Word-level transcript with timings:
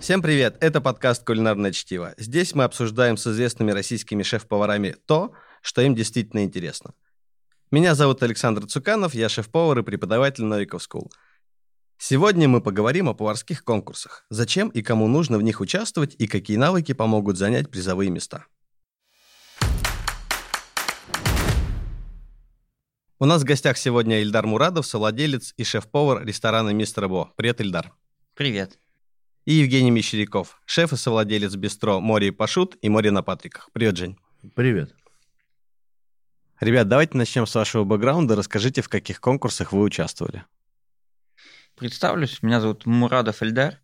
Всем 0.00 0.22
привет! 0.22 0.56
Это 0.60 0.80
подкаст 0.80 1.26
«Кулинарное 1.26 1.72
чтиво». 1.72 2.14
Здесь 2.16 2.54
мы 2.54 2.64
обсуждаем 2.64 3.18
с 3.18 3.26
известными 3.26 3.70
российскими 3.70 4.22
шеф-поварами 4.22 4.96
то, 5.04 5.34
что 5.60 5.82
им 5.82 5.94
действительно 5.94 6.42
интересно. 6.42 6.94
Меня 7.70 7.94
зовут 7.94 8.22
Александр 8.22 8.66
Цуканов, 8.66 9.12
я 9.12 9.28
шеф-повар 9.28 9.80
и 9.80 9.82
преподаватель 9.82 10.44
Новиков 10.44 10.82
School. 10.82 11.10
Сегодня 11.98 12.48
мы 12.48 12.62
поговорим 12.62 13.10
о 13.10 13.14
поварских 13.14 13.62
конкурсах. 13.62 14.24
Зачем 14.30 14.70
и 14.70 14.80
кому 14.80 15.06
нужно 15.06 15.36
в 15.36 15.42
них 15.42 15.60
участвовать 15.60 16.16
и 16.18 16.26
какие 16.26 16.56
навыки 16.56 16.92
помогут 16.94 17.36
занять 17.36 17.70
призовые 17.70 18.08
места. 18.08 18.46
У 23.18 23.26
нас 23.26 23.42
в 23.42 23.44
гостях 23.44 23.76
сегодня 23.76 24.22
Ильдар 24.22 24.46
Мурадов, 24.46 24.86
совладелец 24.86 25.52
и 25.58 25.62
шеф-повар 25.62 26.24
ресторана 26.24 26.70
«Мистер 26.70 27.06
Бо». 27.06 27.34
Привет, 27.36 27.60
Ильдар. 27.60 27.92
Привет. 28.34 28.78
И 29.50 29.54
Евгений 29.54 29.90
Мещеряков, 29.90 30.62
шеф 30.64 30.92
и 30.92 30.96
совладелец 30.96 31.56
бистро 31.56 31.98
«Море 31.98 32.28
и 32.28 32.30
Пашут» 32.30 32.76
и 32.82 32.88
«Море 32.88 33.10
на 33.10 33.24
Патриках». 33.24 33.68
Привет, 33.72 33.96
Жень. 33.96 34.16
Привет. 34.54 34.94
Ребят, 36.60 36.86
давайте 36.86 37.18
начнем 37.18 37.48
с 37.48 37.54
вашего 37.56 37.82
бэкграунда. 37.82 38.36
Расскажите, 38.36 38.80
в 38.80 38.88
каких 38.88 39.20
конкурсах 39.20 39.72
вы 39.72 39.82
участвовали. 39.82 40.44
Представлюсь, 41.76 42.44
меня 42.44 42.60
зовут 42.60 42.86
Мурадов 42.86 43.42
Эльдар, 43.42 43.80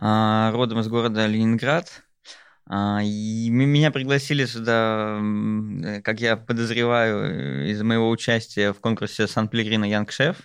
а, 0.00 0.50
родом 0.52 0.80
из 0.80 0.88
города 0.88 1.26
Ленинград. 1.26 2.04
А, 2.64 3.00
и 3.02 3.50
меня 3.50 3.90
пригласили 3.90 4.46
сюда, 4.46 5.20
как 6.02 6.22
я 6.22 6.38
подозреваю, 6.38 7.68
из 7.68 7.82
моего 7.82 8.08
участия 8.08 8.72
в 8.72 8.80
конкурсе 8.80 9.26
Сан-Пелегрино 9.26 9.84
Янг 9.84 10.12
Шеф. 10.12 10.38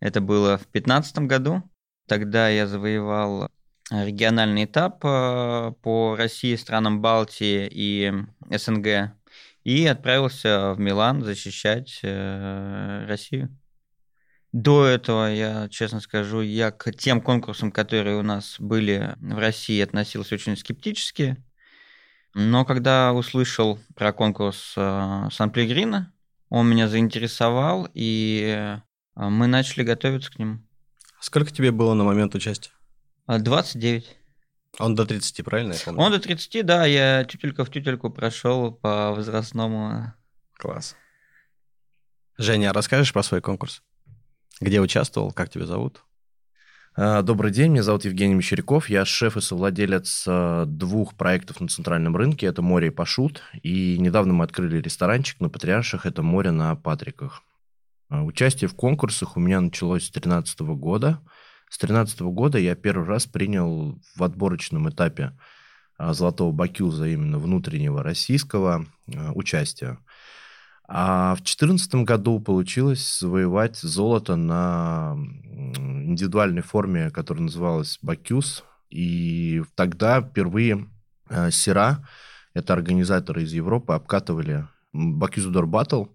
Это 0.00 0.22
было 0.22 0.56
в 0.56 0.62
2015 0.72 1.18
году. 1.26 1.69
Тогда 2.10 2.48
я 2.48 2.66
завоевал 2.66 3.48
региональный 3.88 4.64
этап 4.64 4.98
а, 5.04 5.70
по 5.80 6.16
России, 6.16 6.56
странам 6.56 7.00
Балтии 7.00 7.68
и 7.70 8.12
СНГ 8.50 9.12
и 9.62 9.86
отправился 9.86 10.74
в 10.74 10.80
Милан 10.80 11.22
защищать 11.22 12.00
э, 12.02 13.04
Россию. 13.06 13.56
До 14.50 14.86
этого, 14.86 15.32
я 15.32 15.68
честно 15.68 16.00
скажу, 16.00 16.40
я 16.40 16.72
к 16.72 16.90
тем 16.90 17.20
конкурсам, 17.20 17.70
которые 17.70 18.16
у 18.16 18.22
нас 18.22 18.56
были 18.58 19.14
в 19.20 19.38
России, 19.38 19.80
относился 19.80 20.34
очень 20.34 20.56
скептически. 20.56 21.36
Но 22.34 22.64
когда 22.64 23.12
услышал 23.12 23.78
про 23.94 24.12
конкурс 24.12 24.74
э, 24.76 25.28
Сан-Пелегрино, 25.30 26.12
он 26.48 26.68
меня 26.68 26.88
заинтересовал, 26.88 27.88
и 27.94 28.52
э, 28.52 28.80
мы 29.14 29.46
начали 29.46 29.84
готовиться 29.84 30.32
к 30.32 30.40
нему. 30.40 30.58
Сколько 31.20 31.52
тебе 31.52 31.70
было 31.70 31.94
на 31.94 32.04
момент 32.04 32.34
участия? 32.34 32.70
29. 33.26 34.16
Он 34.78 34.94
до 34.94 35.04
30, 35.04 35.44
правильно 35.44 35.74
я 35.74 35.78
помню? 35.84 36.00
Он 36.00 36.12
до 36.12 36.18
30, 36.18 36.64
да, 36.64 36.86
я 36.86 37.24
тютелька 37.24 37.64
в 37.64 37.70
тютельку 37.70 38.10
прошел 38.10 38.72
по 38.72 39.12
возрастному. 39.12 40.14
Класс. 40.56 40.96
Женя, 42.38 42.70
а 42.70 42.72
расскажешь 42.72 43.12
про 43.12 43.22
свой 43.22 43.40
конкурс? 43.40 43.82
Где 44.60 44.80
участвовал, 44.80 45.32
как 45.32 45.50
тебя 45.50 45.66
зовут? 45.66 46.02
А, 46.96 47.22
добрый 47.22 47.52
день, 47.52 47.72
меня 47.72 47.82
зовут 47.82 48.04
Евгений 48.04 48.34
Мещеряков, 48.34 48.88
я 48.90 49.04
шеф 49.04 49.36
и 49.36 49.40
совладелец 49.40 50.24
а, 50.26 50.64
двух 50.64 51.14
проектов 51.14 51.60
на 51.60 51.68
центральном 51.68 52.16
рынке, 52.16 52.46
это 52.46 52.62
«Море 52.62 52.88
и 52.88 52.90
Пашут», 52.90 53.42
и 53.62 53.96
недавно 53.98 54.32
мы 54.32 54.44
открыли 54.44 54.80
ресторанчик 54.80 55.38
на 55.40 55.48
Патриарших, 55.48 56.04
это 56.04 56.22
«Море 56.22 56.50
на 56.50 56.74
Патриках». 56.74 57.42
А, 58.10 58.22
участие 58.22 58.68
в 58.68 58.74
конкурсах 58.74 59.38
у 59.38 59.40
меня 59.40 59.62
началось 59.62 60.04
с 60.04 60.10
2013 60.10 60.60
года– 60.60 61.20
с 61.70 61.78
2013 61.78 62.20
года 62.22 62.58
я 62.58 62.74
первый 62.74 63.06
раз 63.06 63.26
принял 63.26 63.96
в 64.16 64.24
отборочном 64.24 64.90
этапе 64.90 65.38
а, 65.96 66.12
Золотого 66.14 66.50
Бакюза 66.50 67.06
именно 67.06 67.38
внутреннего 67.38 68.02
российского 68.02 68.86
а, 69.14 69.30
участия. 69.34 69.98
А 70.88 71.34
в 71.36 71.38
2014 71.38 71.94
году 72.04 72.40
получилось 72.40 73.20
завоевать 73.20 73.76
золото 73.76 74.34
на 74.34 75.14
индивидуальной 75.76 76.62
форме, 76.62 77.10
которая 77.10 77.44
называлась 77.44 78.00
Бакюз. 78.02 78.64
И 78.90 79.62
тогда 79.76 80.20
впервые 80.20 80.88
Сера, 81.52 82.08
это 82.54 82.72
организаторы 82.72 83.44
из 83.44 83.52
Европы, 83.52 83.92
обкатывали 83.92 84.66
Бакюзудор 84.92 85.68
Баттл– 85.68 86.06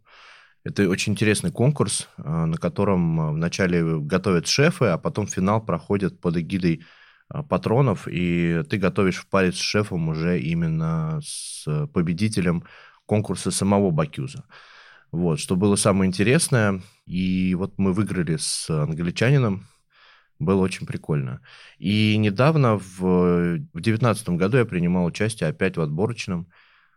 это 0.65 0.89
очень 0.89 1.13
интересный 1.13 1.51
конкурс, 1.51 2.09
а, 2.17 2.47
на 2.47 2.57
котором 2.57 3.21
а, 3.21 3.31
вначале 3.31 3.99
готовят 3.99 4.47
шефы, 4.47 4.85
а 4.85 4.97
потом 4.97 5.27
финал 5.27 5.63
проходит 5.63 6.19
под 6.19 6.37
эгидой 6.37 6.83
а, 7.29 7.43
патронов, 7.43 8.07
и 8.09 8.63
ты 8.67 8.77
готовишь 8.77 9.17
в 9.17 9.27
паре 9.27 9.51
с 9.51 9.57
шефом 9.57 10.09
уже 10.09 10.39
именно 10.39 11.21
с 11.23 11.87
победителем 11.93 12.63
конкурса 13.05 13.51
самого 13.51 13.91
Бакюза. 13.91 14.43
Вот, 15.11 15.39
что 15.39 15.55
было 15.55 15.75
самое 15.75 16.09
интересное. 16.09 16.81
И 17.05 17.53
вот 17.53 17.75
мы 17.77 17.93
выиграли 17.93 18.37
с 18.37 18.67
англичанином. 18.69 19.67
Было 20.39 20.61
очень 20.61 20.87
прикольно. 20.87 21.41
И 21.77 22.17
недавно, 22.17 22.77
в 22.77 23.59
2019 23.73 24.29
году, 24.29 24.57
я 24.57 24.65
принимал 24.65 25.05
участие 25.05 25.47
опять 25.47 25.77
в 25.77 25.81
отборочном 25.81 26.47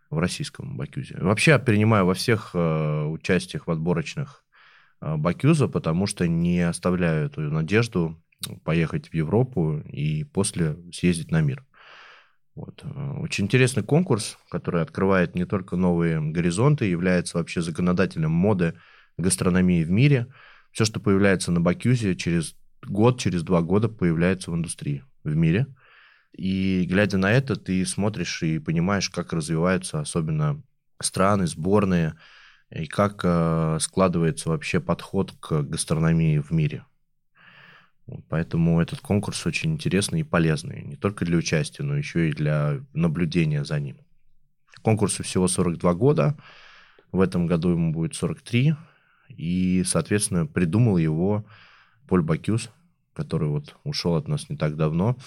в 0.09 0.17
российском 0.17 0.77
Бакюзе. 0.77 1.17
Вообще 1.19 1.59
принимаю 1.59 2.05
во 2.05 2.13
всех 2.13 2.51
э, 2.53 3.03
участиях 3.05 3.67
в 3.67 3.71
отборочных 3.71 4.43
э, 5.01 5.15
Бакюза, 5.15 5.67
потому 5.67 6.07
что 6.07 6.27
не 6.27 6.61
оставляю 6.61 7.27
эту 7.27 7.41
надежду 7.41 8.21
поехать 8.63 9.09
в 9.09 9.13
Европу 9.13 9.79
и 9.79 10.23
после 10.23 10.77
съездить 10.91 11.31
на 11.31 11.41
мир. 11.41 11.63
Вот. 12.55 12.81
Э, 12.83 13.11
очень 13.19 13.45
интересный 13.45 13.83
конкурс, 13.83 14.37
который 14.49 14.81
открывает 14.81 15.35
не 15.35 15.45
только 15.45 15.75
новые 15.75 16.19
горизонты, 16.19 16.85
является 16.85 17.37
вообще 17.37 17.61
законодателем 17.61 18.31
моды 18.31 18.73
гастрономии 19.17 19.83
в 19.83 19.91
мире. 19.91 20.27
Все, 20.71 20.85
что 20.85 20.99
появляется 20.99 21.51
на 21.51 21.61
Бакюзе, 21.61 22.15
через 22.15 22.55
год, 22.81 23.19
через 23.19 23.43
два 23.43 23.61
года 23.61 23.89
появляется 23.89 24.49
в 24.49 24.55
индустрии 24.55 25.03
в 25.23 25.35
мире– 25.35 25.67
и 26.33 26.85
глядя 26.87 27.17
на 27.17 27.31
это, 27.31 27.55
ты 27.55 27.85
смотришь 27.85 28.43
и 28.43 28.59
понимаешь, 28.59 29.09
как 29.09 29.33
развиваются 29.33 29.99
особенно 29.99 30.61
страны, 31.01 31.47
сборные, 31.47 32.15
и 32.71 32.85
как 32.85 33.21
э, 33.23 33.77
складывается 33.81 34.49
вообще 34.49 34.79
подход 34.79 35.33
к 35.39 35.63
гастрономии 35.63 36.39
в 36.39 36.51
мире. 36.51 36.85
Поэтому 38.27 38.81
этот 38.81 39.01
конкурс 39.01 39.45
очень 39.45 39.73
интересный 39.73 40.21
и 40.21 40.23
полезный. 40.23 40.81
Не 40.83 40.95
только 40.95 41.25
для 41.25 41.37
участия, 41.37 41.83
но 41.83 41.95
еще 41.95 42.29
и 42.29 42.33
для 42.33 42.79
наблюдения 42.93 43.63
за 43.63 43.79
ним. 43.79 43.97
Конкурсу 44.81 45.23
всего 45.23 45.47
42 45.47 45.93
года. 45.93 46.37
В 47.11 47.21
этом 47.21 47.47
году 47.47 47.69
ему 47.69 47.91
будет 47.91 48.15
43. 48.15 48.75
И, 49.29 49.83
соответственно, 49.85 50.47
придумал 50.47 50.97
его 50.97 51.45
Поль 52.07 52.23
Бакюс, 52.23 52.71
который 53.19 53.49
вот 53.49 53.75
ушел 53.83 54.15
от 54.15 54.29
нас 54.29 54.49
не 54.49 54.55
так 54.55 54.77
давно. 54.77 55.17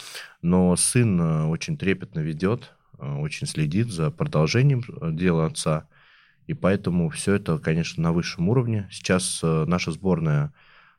Но 0.40 0.74
сын 0.76 1.20
э, 1.20 1.44
очень 1.44 1.76
трепетно 1.76 2.20
ведет, 2.20 2.72
э, 2.98 3.16
очень 3.16 3.46
следит 3.46 3.88
за 3.88 4.10
продолжением 4.10 4.82
э, 4.88 5.10
дела 5.12 5.44
отца. 5.44 5.86
И 6.46 6.54
поэтому 6.54 7.10
все 7.10 7.34
это, 7.34 7.58
конечно, 7.58 8.02
на 8.02 8.12
высшем 8.12 8.48
уровне. 8.48 8.88
Сейчас 8.90 9.40
наша 9.42 9.92
сборная 9.92 10.52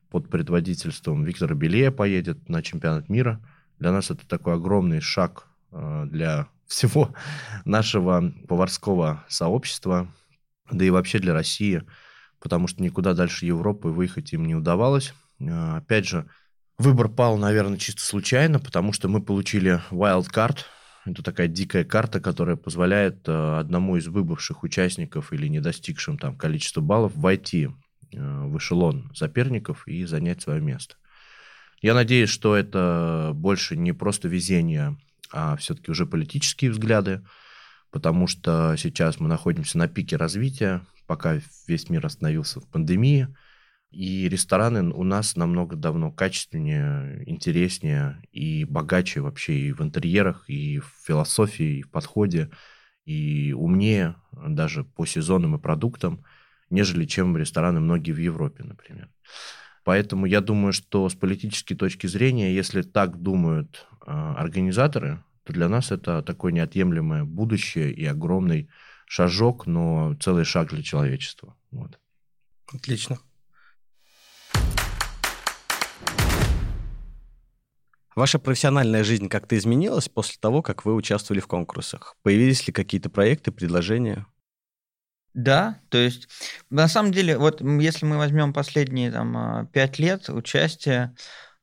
под 0.10 0.30
предводительством 0.30 1.24
Виктора 1.24 1.56
Белея 1.56 1.90
поедет 1.90 2.48
на 2.48 2.62
чемпионат 2.62 3.10
мира. 3.10 3.42
Для 3.80 3.92
нас 3.92 4.12
это 4.12 4.26
такой 4.28 4.54
огромный 4.54 5.02
шаг 5.02 5.48
для 5.72 6.48
всего 6.66 7.14
нашего 7.66 8.32
поварского 8.48 9.26
сообщества, 9.28 10.08
да 10.72 10.86
и 10.86 10.90
вообще 10.92 11.20
для 11.20 11.34
России, 11.34 11.84
потому 12.40 12.68
что 12.68 12.82
никуда 12.82 13.14
дальше 13.14 13.46
Европы 13.46 13.90
выехать 13.90 14.32
им 14.32 14.46
не 14.46 14.56
удавалось. 14.56 15.14
Опять 15.42 16.08
же, 16.08 16.30
Выбор 16.84 17.08
пал, 17.08 17.38
наверное, 17.38 17.78
чисто 17.78 18.02
случайно, 18.02 18.60
потому 18.60 18.92
что 18.92 19.08
мы 19.08 19.22
получили 19.22 19.82
wild 19.90 20.30
card. 20.30 20.58
Это 21.06 21.24
такая 21.24 21.48
дикая 21.48 21.86
карта, 21.86 22.20
которая 22.20 22.58
позволяет 22.58 23.26
э, 23.26 23.58
одному 23.58 23.96
из 23.96 24.08
выбывших 24.08 24.64
участников 24.64 25.32
или 25.32 25.48
не 25.48 25.62
достигшим 25.62 26.18
там 26.18 26.36
количества 26.36 26.82
баллов 26.82 27.14
войти 27.16 27.70
э, 28.12 28.42
в 28.48 28.58
эшелон 28.58 29.10
соперников 29.16 29.88
и 29.88 30.04
занять 30.04 30.42
свое 30.42 30.60
место. 30.60 30.96
Я 31.82 31.94
надеюсь, 31.94 32.30
что 32.30 32.54
это 32.54 33.32
больше 33.34 33.78
не 33.78 33.94
просто 33.94 34.28
везение, 34.28 34.98
а 35.32 35.56
все-таки 35.56 35.90
уже 35.90 36.06
политические 36.06 36.72
взгляды, 36.72 37.24
потому 37.92 38.28
что 38.28 38.76
сейчас 38.78 39.22
мы 39.22 39.30
находимся 39.30 39.78
на 39.78 39.88
пике 39.88 40.18
развития, 40.18 40.86
пока 41.08 41.40
весь 41.66 41.90
мир 41.90 42.06
остановился 42.06 42.60
в 42.60 42.68
пандемии– 42.68 43.30
и 43.94 44.28
рестораны 44.28 44.92
у 44.92 45.04
нас 45.04 45.36
намного 45.36 45.76
давно 45.76 46.12
качественнее, 46.12 47.24
интереснее 47.30 48.22
и 48.32 48.66
богаче 48.66 49.22
вообще 49.22 49.54
и 49.54 49.72
в 49.72 49.82
интерьерах, 49.82 50.46
и 50.50 50.80
в 50.80 50.92
философии, 51.06 51.78
и 51.78 51.82
в 51.84 51.92
подходе, 51.92 52.50
и 53.06 53.54
умнее 53.54 54.16
даже 54.32 54.84
по 54.84 55.06
сезонам 55.06 55.56
и 55.56 55.60
продуктам, 55.60 56.26
нежели 56.72 57.06
чем 57.06 57.38
рестораны 57.38 57.80
многие 57.80 58.14
в 58.14 58.18
Европе, 58.18 58.64
например. 58.64 59.10
Поэтому 59.84 60.26
я 60.26 60.42
думаю, 60.42 60.74
что 60.74 61.08
с 61.08 61.14
политической 61.14 61.76
точки 61.76 62.08
зрения, 62.08 62.56
если 62.56 62.82
так 62.82 63.22
думают 63.22 63.86
э, 64.08 64.12
организаторы, 64.12 65.24
то 65.44 65.54
для 65.54 65.70
нас 65.70 65.92
это 65.92 66.24
такое 66.24 66.52
неотъемлемое 66.52 67.26
будущее 67.26 67.92
и 67.92 68.06
огромный 68.06 68.70
шажок, 69.06 69.68
но 69.68 70.16
целый 70.20 70.46
шаг 70.46 70.70
для 70.70 70.82
человечества. 70.82 71.56
Вот. 71.70 72.00
Отлично. 72.74 73.20
Ваша 78.16 78.40
профессиональная 78.40 79.04
жизнь 79.04 79.30
как-то 79.30 79.58
изменилась 79.58 80.10
после 80.10 80.36
того, 80.40 80.62
как 80.62 80.86
вы 80.86 80.94
участвовали 80.94 81.40
в 81.40 81.48
конкурсах? 81.48 82.16
Появились 82.22 82.68
ли 82.68 82.74
какие-то 82.74 83.10
проекты, 83.10 83.52
предложения? 83.52 84.26
Да, 85.34 85.80
то 85.90 85.98
есть 85.98 86.30
на 86.70 86.88
самом 86.88 87.12
деле, 87.12 87.38
вот 87.38 87.62
если 87.62 88.06
мы 88.06 88.18
возьмем 88.18 88.54
последние 88.54 89.12
там 89.12 89.36
а, 89.36 89.66
пять 89.66 89.98
лет 89.98 90.30
участия 90.30 91.16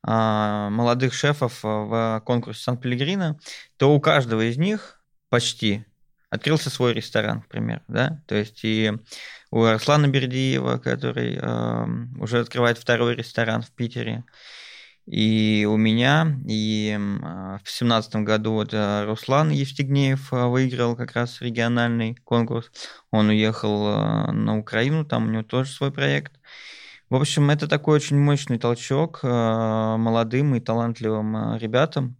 а, 0.03 0.69
молодых 0.69 1.13
шефов 1.13 1.59
в 1.63 2.21
конкурсе 2.25 2.63
Сан-Пелегрино, 2.63 3.39
то 3.77 3.95
у 3.95 4.01
каждого 4.01 4.41
из 4.41 4.57
них 4.57 5.01
почти 5.29 5.85
открылся 6.29 6.69
свой 6.69 6.93
ресторан, 6.93 7.37
например, 7.37 7.83
да, 7.87 8.23
то 8.27 8.35
есть 8.35 8.61
и 8.63 8.91
у 9.51 9.63
Арслана 9.63 10.07
Бердиева, 10.07 10.77
который 10.77 11.37
э, 11.39 11.85
уже 12.19 12.39
открывает 12.39 12.77
второй 12.77 13.15
ресторан 13.15 13.61
в 13.61 13.71
Питере, 13.71 14.23
и 15.07 15.67
у 15.69 15.77
меня, 15.77 16.39
и 16.47 16.97
а, 17.23 17.59
в 17.63 17.69
семнадцатом 17.69 18.23
году 18.23 18.53
вот 18.53 18.73
э, 18.73 19.05
Руслан 19.05 19.49
Евстигнеев 19.49 20.31
э, 20.31 20.45
выиграл 20.45 20.95
как 20.95 21.13
раз 21.13 21.41
региональный 21.41 22.15
конкурс. 22.23 22.71
Он 23.09 23.29
уехал 23.29 24.31
на 24.31 24.57
Украину, 24.59 25.03
там 25.03 25.27
у 25.27 25.31
него 25.31 25.43
тоже 25.43 25.71
свой 25.71 25.91
проект. 25.91 26.33
В 27.09 27.15
общем, 27.15 27.49
это 27.49 27.67
такой 27.67 27.97
очень 27.97 28.17
мощный 28.17 28.57
толчок 28.57 29.21
молодым 29.23 30.55
и 30.55 30.61
талантливым 30.61 31.57
ребятам. 31.57 32.15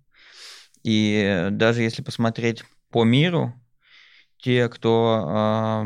И 0.84 1.48
даже 1.51 1.81
если 1.81 2.01
посмотреть 2.01 2.66
по 2.89 3.06
миру, 3.06 3.54
те, 4.38 4.68
кто 4.68 5.86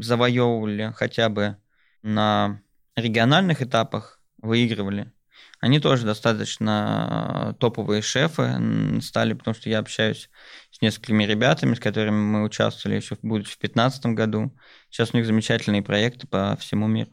завоевывали 0.00 0.92
хотя 0.94 1.28
бы 1.30 1.56
на 2.02 2.60
региональных 2.94 3.60
этапах, 3.60 4.20
выигрывали– 4.40 5.10
они 5.60 5.80
тоже 5.80 6.04
достаточно 6.04 7.50
э, 7.50 7.60
топовые 7.60 8.00
шефы 8.00 9.00
стали, 9.02 9.32
потому 9.32 9.54
что 9.54 9.68
я 9.68 9.80
общаюсь 9.80 10.30
с 10.70 10.80
несколькими 10.80 11.24
ребятами, 11.24 11.74
с 11.74 11.80
которыми 11.80 12.16
мы 12.16 12.44
участвовали 12.44 12.96
еще, 12.96 13.16
будучи 13.22 13.48
в 13.48 13.58
2015 13.58 14.06
году. 14.06 14.56
Сейчас 14.88 15.12
у 15.12 15.16
них 15.16 15.26
замечательные 15.26 15.82
проекты 15.82 16.26
по 16.26 16.56
всему 16.60 16.86
миру. 16.86 17.10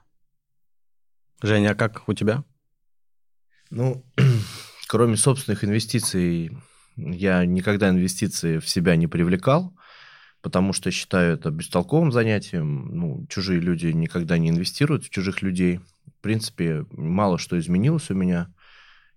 Женя, 1.42 1.72
а 1.72 1.76
как 1.76 2.08
у 2.08 2.14
тебя? 2.14 2.44
Ну, 3.72 4.06
кроме 4.88 5.18
собственных 5.18 5.64
инвестиций, 5.64 6.56
я 6.96 7.46
никогда 7.46 7.90
инвестиции 7.90 8.60
в 8.60 8.70
себя 8.70 8.96
не 8.96 9.08
привлекал, 9.08 9.76
потому 10.46 10.74
что 10.74 10.92
считаю 10.92 11.34
это 11.34 11.50
бестолковым 11.50 12.12
занятием. 12.12 12.96
Ну, 12.96 13.26
чужие 13.28 13.60
люди 13.60 13.88
никогда 13.88 14.38
не 14.38 14.52
инвестируют 14.52 15.04
в 15.04 15.10
чужих 15.10 15.42
людей– 15.42 15.80
в 16.06 16.22
принципе, 16.22 16.86
мало 16.92 17.38
что 17.38 17.60
изменилось 17.60 18.10
у 18.10 18.16
меня. 18.16 18.48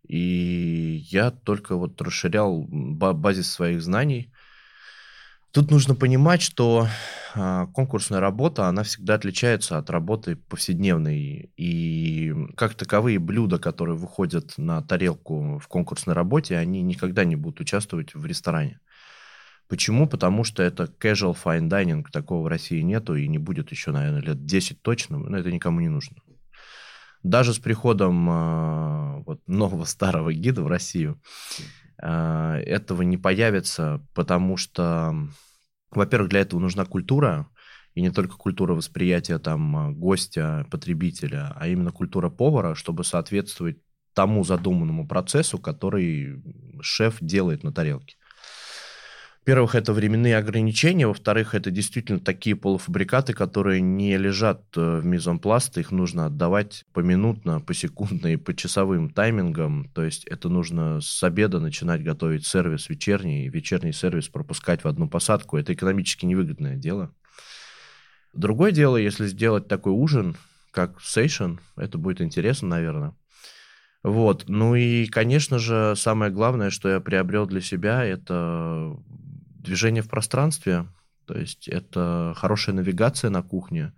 И 0.07 1.05
я 1.11 1.31
только 1.31 1.77
вот 1.77 2.01
расширял 2.01 2.67
базис 2.69 3.51
своих 3.51 3.83
знаний. 3.83 4.33
Тут 5.51 5.71
нужно 5.71 5.95
понимать, 5.95 6.43
что 6.43 6.87
а, 7.35 7.67
конкурсная 7.69 8.21
работа, 8.21 8.67
она 8.67 8.83
всегда 8.83 9.15
отличается 9.15 9.79
от 9.79 9.89
работы 9.91 10.37
повседневной. 10.37 11.51
И 11.57 12.35
как 12.57 12.75
таковые 12.75 13.19
блюда, 13.19 13.59
которые 13.59 13.97
выходят 13.97 14.55
на 14.59 14.83
тарелку 14.83 15.59
в 15.59 15.67
конкурсной 15.69 16.15
работе, 16.15 16.57
они 16.57 16.83
никогда 16.83 17.25
не 17.25 17.37
будут 17.37 17.61
участвовать 17.61 18.15
в 18.15 18.25
ресторане. 18.27 18.81
Почему? 19.69 20.09
Потому 20.09 20.45
что 20.45 20.63
это 20.63 20.85
casual 20.85 21.37
fine 21.37 21.69
dining, 21.69 22.05
такого 22.11 22.45
в 22.45 22.47
России 22.47 22.81
нету 22.81 23.15
и 23.15 23.29
не 23.29 23.39
будет 23.39 23.71
еще, 23.71 23.91
наверное, 23.91 24.23
лет 24.23 24.47
10 24.47 24.83
точно, 24.83 25.19
но 25.19 25.37
это 25.37 25.53
никому 25.53 25.81
не 25.81 25.89
нужно. 25.89 26.17
Даже 27.23 27.53
с 27.53 27.59
приходом 27.59 28.31
э, 28.31 29.23
вот, 29.27 29.47
нового 29.47 29.85
старого 29.85 30.33
гида 30.33 30.63
в 30.63 30.69
Россию 30.69 31.21
э, 32.01 32.63
этого 32.65 33.03
не 33.03 33.19
появится, 33.19 34.07
потому 34.15 34.57
что, 34.57 35.15
во-первых, 35.91 36.31
для 36.31 36.41
этого 36.41 36.61
нужна 36.61 36.87
культура, 36.87 37.49
и 37.95 38.01
не 38.01 38.11
только 38.11 38.37
культура 38.37 38.75
восприятия 38.75 39.39
там 39.39 39.95
гостя, 39.99 40.67
потребителя, 40.71 41.53
а 41.57 41.67
именно 41.69 41.91
культура 41.91 42.31
повара, 42.31 42.75
чтобы 42.75 43.05
соответствовать 43.05 43.79
тому 44.15 44.45
задуманному 44.45 45.07
процессу, 45.07 45.59
который 45.59 46.43
шеф 46.81 47.19
делает 47.21 47.65
на 47.65 47.73
тарелке. 47.73 48.18
Во-первых, 49.49 49.77
это 49.77 49.95
временные 49.95 50.37
ограничения. 50.37 51.07
Во-вторых, 51.07 51.55
это 51.55 51.71
действительно 51.71 52.21
такие 52.21 52.55
полуфабрикаты, 52.55 53.33
которые 53.33 53.81
не 53.81 54.15
лежат 54.19 54.61
э, 54.77 54.99
в 55.01 55.07
мизонпласт. 55.07 55.79
Их 55.79 55.91
нужно 55.91 56.27
отдавать 56.27 56.85
поминутно, 56.93 57.59
посекундно 57.59 58.27
и 58.27 58.37
по 58.37 58.55
часовым 58.55 59.09
таймингам. 59.09 59.89
То 59.95 60.05
есть 60.05 60.27
это 60.27 60.51
нужно 60.51 61.01
с 61.01 61.25
обеда 61.25 61.61
начинать 61.61 62.05
готовить 62.05 62.47
сервис 62.47 62.91
вечерний, 62.91 63.49
вечерний 63.49 63.95
сервис 63.95 64.29
пропускать 64.29 64.85
в 64.85 64.87
одну 64.87 65.09
посадку. 65.09 65.57
Это 65.57 65.73
экономически 65.73 66.27
невыгодное 66.27 66.77
дело. 66.77 67.11
Другое 68.35 68.71
дело, 68.71 68.99
если 68.99 69.27
сделать 69.29 69.67
такой 69.67 69.95
ужин, 69.95 70.37
как 70.73 71.01
сейшн, 71.01 71.55
это 71.75 71.97
будет 71.97 72.21
интересно, 72.21 72.69
наверное. 72.69 73.15
Вот. 74.03 74.45
Ну 74.47 74.75
и, 74.75 75.07
конечно 75.07 75.59
же, 75.59 75.95
самое 75.97 76.31
главное, 76.31 76.69
что 76.69 76.91
я 76.91 77.01
приобрел 77.01 77.47
для 77.47 77.63
себя, 77.63 78.05
это 78.05 78.95
движение 79.69 80.03
в 80.03 80.09
пространстве, 80.09 80.87
то 81.27 81.39
есть 81.39 81.69
это 81.69 82.35
хорошая 82.37 82.75
навигация 82.75 83.31
на 83.31 83.43
кухне, 83.43 83.93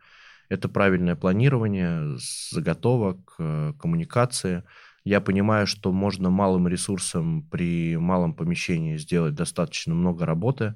это 0.48 0.68
правильное 0.68 1.14
планирование, 1.14 2.18
заготовок, 2.50 3.36
э, 3.38 3.72
коммуникации. 3.78 4.64
Я 5.04 5.20
понимаю, 5.20 5.66
что 5.68 5.92
можно 5.92 6.28
малым 6.28 6.66
ресурсом 6.66 7.44
при 7.48 7.96
малом 7.96 8.34
помещении 8.34 8.96
сделать 8.96 9.34
достаточно 9.34 9.94
много 9.94 10.26
работы. 10.26 10.74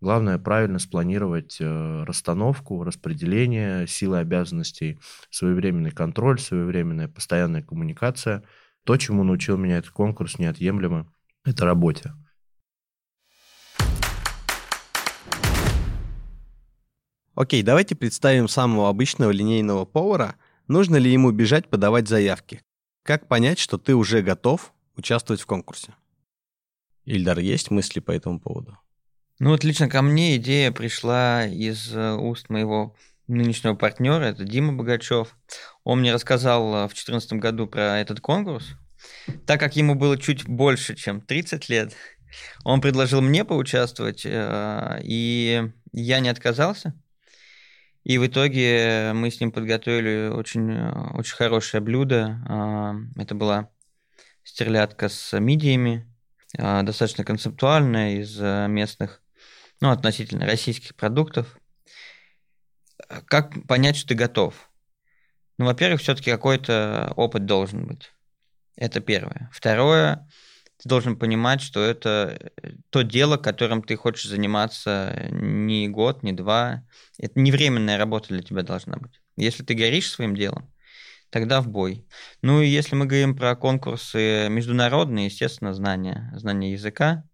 Главное 0.00 0.38
правильно 0.38 0.78
спланировать 0.78 1.56
э, 1.60 2.04
расстановку, 2.04 2.84
распределение 2.84 3.88
силы 3.88 4.18
обязанностей, 4.18 5.00
своевременный 5.30 5.90
контроль, 5.90 6.38
своевременная 6.38 7.08
постоянная 7.08 7.62
коммуникация. 7.62 8.44
То, 8.84 8.96
чему 8.96 9.24
научил 9.24 9.56
меня 9.56 9.78
этот 9.78 9.90
конкурс 9.90 10.38
неотъемлемо, 10.38 11.12
это 11.44 11.64
работе. 11.64 12.12
Окей, 17.40 17.62
давайте 17.62 17.94
представим 17.94 18.48
самого 18.48 18.88
обычного 18.88 19.30
линейного 19.30 19.84
повара. 19.84 20.34
Нужно 20.66 20.96
ли 20.96 21.12
ему 21.12 21.30
бежать 21.30 21.68
подавать 21.68 22.08
заявки? 22.08 22.62
Как 23.04 23.28
понять, 23.28 23.60
что 23.60 23.78
ты 23.78 23.94
уже 23.94 24.22
готов 24.22 24.72
участвовать 24.96 25.40
в 25.40 25.46
конкурсе? 25.46 25.94
Ильдар, 27.04 27.38
есть 27.38 27.70
мысли 27.70 28.00
по 28.00 28.10
этому 28.10 28.40
поводу? 28.40 28.76
Ну 29.38 29.50
вот 29.50 29.62
лично 29.62 29.88
ко 29.88 30.02
мне 30.02 30.34
идея 30.34 30.72
пришла 30.72 31.46
из 31.46 31.94
э, 31.94 32.14
уст 32.14 32.48
моего 32.48 32.96
нынешнего 33.28 33.76
партнера, 33.76 34.24
это 34.24 34.42
Дима 34.42 34.72
Богачев. 34.72 35.36
Он 35.84 36.00
мне 36.00 36.12
рассказал 36.12 36.74
э, 36.74 36.84
в 36.86 36.88
2014 36.88 37.34
году 37.34 37.68
про 37.68 38.00
этот 38.00 38.20
конкурс. 38.20 38.70
Так 39.46 39.60
как 39.60 39.76
ему 39.76 39.94
было 39.94 40.18
чуть 40.18 40.44
больше, 40.44 40.96
чем 40.96 41.20
30 41.20 41.68
лет, 41.68 41.94
он 42.64 42.80
предложил 42.80 43.20
мне 43.20 43.44
поучаствовать, 43.44 44.22
э, 44.26 45.00
и 45.04 45.70
я 45.92 46.18
не 46.18 46.30
отказался. 46.30 47.00
И 48.08 48.16
в 48.16 48.26
итоге 48.26 49.12
мы 49.12 49.30
с 49.30 49.38
ним 49.38 49.52
подготовили 49.52 50.28
очень, 50.28 50.74
очень 51.12 51.36
хорошее 51.36 51.82
блюдо. 51.82 52.40
А, 52.48 52.94
это 53.16 53.34
была 53.34 53.68
стерлядка 54.42 55.10
с 55.10 55.38
мидиями, 55.38 56.10
а, 56.56 56.82
достаточно 56.84 57.22
концептуальная, 57.22 58.22
из 58.22 58.38
а, 58.40 58.66
местных, 58.66 59.20
ну, 59.82 59.90
относительно 59.90 60.46
российских 60.46 60.94
продуктов. 60.94 61.58
Как 63.26 63.52
понять, 63.66 63.96
что 63.96 64.08
ты 64.08 64.14
готов? 64.14 64.70
Ну, 65.58 65.66
во-первых, 65.66 66.00
все-таки 66.00 66.30
какой-то 66.30 67.12
опыт 67.14 67.44
должен 67.44 67.86
быть. 67.86 68.10
Это 68.76 69.00
первое. 69.00 69.50
Второе, 69.52 70.26
должен 70.88 71.16
понимать, 71.16 71.60
что 71.60 71.80
это 71.80 72.38
э, 72.62 72.72
то 72.90 73.02
дело, 73.02 73.36
которым 73.36 73.82
ты 73.82 73.96
хочешь 73.96 74.28
заниматься 74.28 75.28
не 75.30 75.88
год, 75.88 76.22
не 76.22 76.32
два. 76.32 76.84
Это 77.18 77.38
не 77.38 77.52
временная 77.52 77.98
работа 77.98 78.28
для 78.28 78.42
тебя 78.42 78.62
должна 78.62 78.96
быть. 78.96 79.20
Если 79.36 79.62
ты 79.62 79.74
горишь 79.74 80.10
своим 80.10 80.34
делом, 80.34 80.72
тогда 81.30 81.60
в 81.60 81.68
бой. 81.68 82.06
Ну 82.42 82.60
и 82.60 82.66
если 82.66 82.96
мы 82.96 83.06
говорим 83.06 83.36
про 83.36 83.54
конкурсы 83.54 84.48
международные, 84.48 85.26
естественно, 85.26 85.74
знания, 85.74 86.32
знания 86.36 86.72
языка 86.72 87.24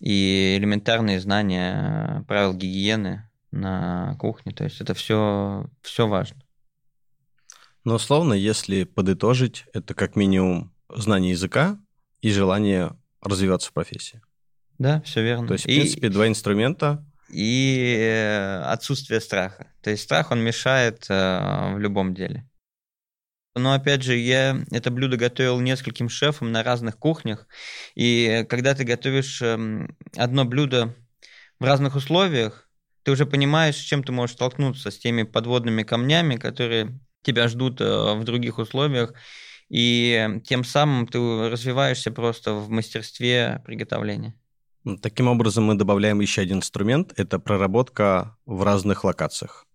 и 0.00 0.56
элементарные 0.58 1.20
знания 1.20 2.24
правил 2.28 2.52
гигиены 2.52 3.30
на 3.50 4.16
кухне. 4.18 4.52
То 4.52 4.64
есть 4.64 4.80
это 4.80 4.94
все, 4.94 5.70
все 5.82 6.06
важно. 6.06 6.42
Но 7.84 7.94
условно, 7.94 8.34
если 8.34 8.84
подытожить, 8.84 9.64
это 9.72 9.94
как 9.94 10.16
минимум 10.16 10.74
знание 10.88 11.30
языка 11.30 11.78
и 12.26 12.30
желание 12.32 12.90
развиваться 13.22 13.68
в 13.70 13.72
профессии. 13.72 14.20
Да, 14.78 15.00
все 15.02 15.22
верно. 15.22 15.46
То 15.46 15.52
есть, 15.54 15.64
в 15.64 15.68
И- 15.68 15.76
принципе, 15.80 16.08
два 16.08 16.26
инструмента. 16.26 17.04
и 17.28 17.96
э, 17.98 18.62
отсутствие 18.62 19.20
страха. 19.20 19.72
То 19.82 19.90
есть 19.90 20.02
страх, 20.02 20.30
он 20.32 20.40
мешает 20.40 21.06
э, 21.08 21.74
в 21.74 21.78
любом 21.78 22.14
деле. 22.14 22.48
Но 23.54 23.72
опять 23.72 24.02
же, 24.02 24.16
я 24.16 24.60
это 24.70 24.90
блюдо 24.90 25.16
готовил 25.16 25.60
нескольким 25.60 26.08
шефам 26.08 26.52
на 26.52 26.62
разных 26.62 26.98
кухнях. 26.98 27.46
И 27.94 28.44
когда 28.48 28.74
ты 28.74 28.84
готовишь 28.84 29.40
эм, 29.42 29.96
одно 30.16 30.44
блюдо 30.44 30.94
в 31.58 31.64
разных 31.64 31.94
условиях, 31.96 32.68
ты 33.02 33.12
уже 33.12 33.24
понимаешь, 33.24 33.76
с 33.76 33.80
чем 33.80 34.02
ты 34.04 34.12
можешь 34.12 34.34
столкнуться, 34.36 34.90
с 34.90 34.98
теми 34.98 35.22
подводными 35.22 35.84
камнями, 35.84 36.36
которые 36.36 36.98
тебя 37.22 37.48
ждут 37.48 37.80
э, 37.80 37.84
в 38.14 38.24
других 38.24 38.58
условиях. 38.58 39.14
И 39.68 40.40
тем 40.44 40.64
самым 40.64 41.06
ты 41.06 41.18
развиваешься 41.50 42.10
просто 42.10 42.54
в 42.54 42.70
мастерстве 42.70 43.62
приготовления. 43.64 44.34
Таким 45.02 45.26
образом, 45.26 45.64
мы 45.64 45.74
добавляем 45.74 46.20
еще 46.20 46.42
один 46.42 46.58
инструмент. 46.58 47.12
Это 47.16 47.40
проработка 47.40 48.36
в 48.46 48.62
разных 48.62 49.02
локациях. 49.02 49.66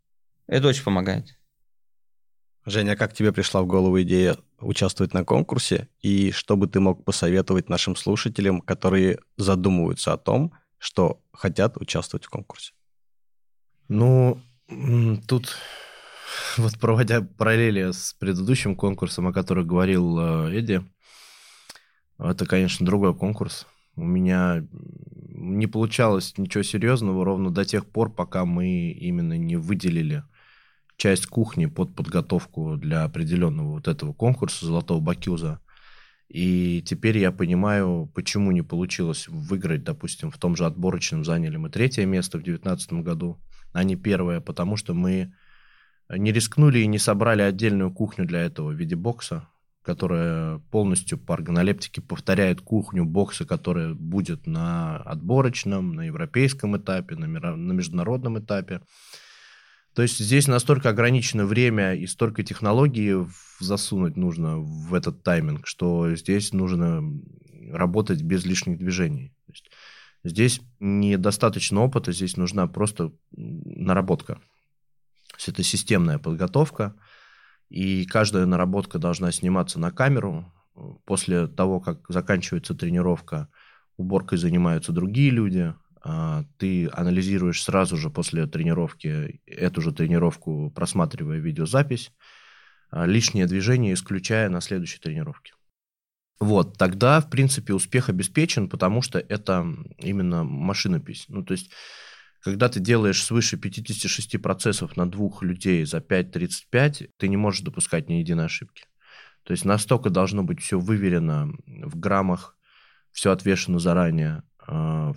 Это 0.47 0.69
очень 0.69 0.83
помогает. 0.83 1.37
Женя, 2.65 2.91
а 2.91 2.95
как 2.95 3.13
тебе 3.13 3.33
пришла 3.33 3.61
в 3.61 3.67
голову 3.67 4.01
идея 4.03 4.37
участвовать 4.59 5.13
на 5.13 5.25
конкурсе? 5.25 5.89
И 6.01 6.31
что 6.31 6.55
бы 6.55 6.67
ты 6.67 6.79
мог 6.79 7.03
посоветовать 7.03 7.69
нашим 7.69 7.95
слушателям, 7.95 8.61
которые 8.61 9.19
задумываются 9.35 10.13
о 10.13 10.17
том, 10.17 10.53
что 10.77 11.21
хотят 11.33 11.77
участвовать 11.77 12.25
в 12.25 12.29
конкурсе? 12.29 12.73
Ну, 13.87 14.41
тут 15.27 15.57
вот 16.57 16.79
проводя 16.79 17.21
параллели 17.21 17.91
с 17.91 18.15
предыдущим 18.19 18.75
конкурсом, 18.75 19.27
о 19.27 19.33
котором 19.33 19.67
говорил 19.67 20.17
э, 20.19 20.57
Эдди, 20.57 20.83
это, 22.17 22.45
конечно, 22.45 22.85
другой 22.85 23.15
конкурс. 23.15 23.67
У 23.95 24.03
меня 24.03 24.65
не 24.71 25.67
получалось 25.67 26.37
ничего 26.37 26.63
серьезного 26.63 27.25
ровно 27.25 27.49
до 27.49 27.65
тех 27.65 27.85
пор, 27.85 28.13
пока 28.13 28.45
мы 28.45 28.91
именно 28.91 29.37
не 29.37 29.55
выделили 29.55 30.23
часть 30.97 31.25
кухни 31.25 31.65
под 31.65 31.95
подготовку 31.95 32.77
для 32.77 33.03
определенного 33.03 33.71
вот 33.71 33.87
этого 33.87 34.13
конкурса 34.13 34.65
«Золотого 34.65 34.99
Бакюза». 34.99 35.59
И 36.29 36.81
теперь 36.85 37.17
я 37.17 37.31
понимаю, 37.31 38.09
почему 38.13 38.51
не 38.51 38.61
получилось 38.61 39.27
выиграть, 39.27 39.83
допустим, 39.83 40.31
в 40.31 40.37
том 40.37 40.55
же 40.55 40.65
отборочном 40.65 41.25
заняли 41.25 41.57
мы 41.57 41.69
третье 41.69 42.05
место 42.05 42.37
в 42.37 42.43
2019 42.43 42.93
году, 43.03 43.41
а 43.73 43.83
не 43.83 43.95
первое, 43.95 44.39
потому 44.39 44.77
что 44.77 44.93
мы 44.93 45.33
не 46.17 46.31
рискнули 46.31 46.79
и 46.79 46.87
не 46.87 46.97
собрали 46.97 47.41
отдельную 47.41 47.91
кухню 47.91 48.25
для 48.25 48.41
этого 48.41 48.69
в 48.69 48.75
виде 48.75 48.95
бокса, 48.95 49.47
которая 49.83 50.59
полностью 50.71 51.17
по 51.17 51.33
органолептике 51.33 52.01
повторяет 52.01 52.61
кухню 52.61 53.05
бокса, 53.05 53.45
которая 53.45 53.93
будет 53.93 54.45
на 54.45 54.97
отборочном, 54.97 55.93
на 55.93 56.01
европейском 56.01 56.77
этапе, 56.77 57.15
на, 57.15 57.25
мира- 57.25 57.55
на 57.55 57.71
международном 57.71 58.39
этапе. 58.39 58.81
То 59.93 60.01
есть 60.03 60.19
здесь 60.19 60.47
настолько 60.47 60.89
ограничено 60.89 61.45
время 61.45 61.95
и 61.95 62.07
столько 62.07 62.43
технологий 62.43 63.27
засунуть 63.59 64.15
нужно 64.15 64.57
в 64.57 64.93
этот 64.93 65.23
тайминг, 65.23 65.67
что 65.67 66.15
здесь 66.15 66.53
нужно 66.53 67.03
работать 67.71 68.21
без 68.21 68.45
лишних 68.45 68.77
движений. 68.77 69.33
То 69.47 69.51
есть 69.51 69.71
здесь 70.23 70.61
недостаточно 70.79 71.81
опыта, 71.81 72.13
здесь 72.13 72.37
нужна 72.37 72.67
просто 72.67 73.11
наработка. 73.31 74.39
Есть 75.41 75.49
это 75.49 75.63
системная 75.63 76.19
подготовка, 76.19 76.93
и 77.67 78.05
каждая 78.05 78.45
наработка 78.45 78.99
должна 78.99 79.31
сниматься 79.31 79.79
на 79.79 79.89
камеру. 79.89 80.53
После 81.05 81.47
того, 81.47 81.79
как 81.79 82.05
заканчивается 82.09 82.75
тренировка, 82.75 83.47
уборкой 83.97 84.37
занимаются 84.37 84.91
другие 84.91 85.31
люди. 85.31 85.73
а, 86.03 86.45
Ты 86.59 86.89
анализируешь 86.89 87.63
сразу 87.63 87.97
же 87.97 88.11
после 88.11 88.45
тренировки 88.45 89.41
эту 89.47 89.81
же 89.81 89.91
тренировку, 89.91 90.71
просматривая 90.75 91.39
видеозапись, 91.39 92.11
а, 92.91 93.07
лишнее 93.07 93.47
движение 93.47 93.95
исключая 93.95 94.47
на 94.47 94.61
следующей 94.61 94.99
тренировке. 94.99 95.53
Вот, 96.39 96.77
тогда, 96.77 97.19
в 97.19 97.31
принципе, 97.31 97.73
успех 97.73 98.09
обеспечен, 98.09 98.69
потому 98.69 99.01
что 99.01 99.17
это 99.17 99.65
именно 99.97 100.43
машинопись. 100.43 101.25
Ну, 101.29 101.43
то 101.43 101.53
есть, 101.53 101.71
когда 102.41 102.69
ты 102.69 102.79
делаешь 102.79 103.23
свыше 103.23 103.57
56 103.57 104.41
процессов 104.41 104.97
на 104.97 105.09
двух 105.09 105.43
людей 105.43 105.85
за 105.85 105.97
5.35, 105.97 107.09
ты 107.17 107.27
не 107.27 107.37
можешь 107.37 107.61
допускать 107.61 108.09
ни 108.09 108.15
единой 108.15 108.45
ошибки. 108.45 108.85
То 109.43 109.51
есть 109.51 109.65
настолько 109.65 110.09
должно 110.09 110.43
быть 110.43 110.61
все 110.61 110.79
выверено 110.79 111.51
в 111.65 111.99
граммах, 111.99 112.55
все 113.11 113.31
отвешено 113.31 113.79
заранее, 113.79 114.43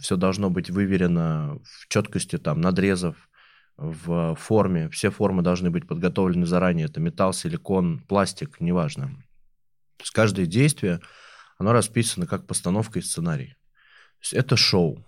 все 0.01 0.17
должно 0.17 0.51
быть 0.51 0.71
выверено 0.71 1.59
в 1.63 1.89
четкости 1.89 2.39
там 2.39 2.61
надрезов, 2.61 3.29
в 3.77 4.37
форме. 4.37 4.89
Все 4.91 5.11
формы 5.11 5.43
должны 5.43 5.71
быть 5.71 5.89
подготовлены 5.89 6.47
заранее. 6.47 6.87
Это 6.87 7.01
металл, 7.01 7.33
силикон, 7.33 7.99
пластик, 8.07 8.61
неважно. 8.61 9.09
То 9.97 10.03
есть 10.03 10.13
каждое 10.13 10.47
действие, 10.47 11.01
оно 11.59 11.73
расписано 11.73 12.27
как 12.27 12.47
постановка 12.47 13.01
и 13.01 13.03
сценарий. 13.03 13.49
То 13.49 14.21
есть 14.23 14.33
это 14.35 14.57
шоу. 14.57 15.05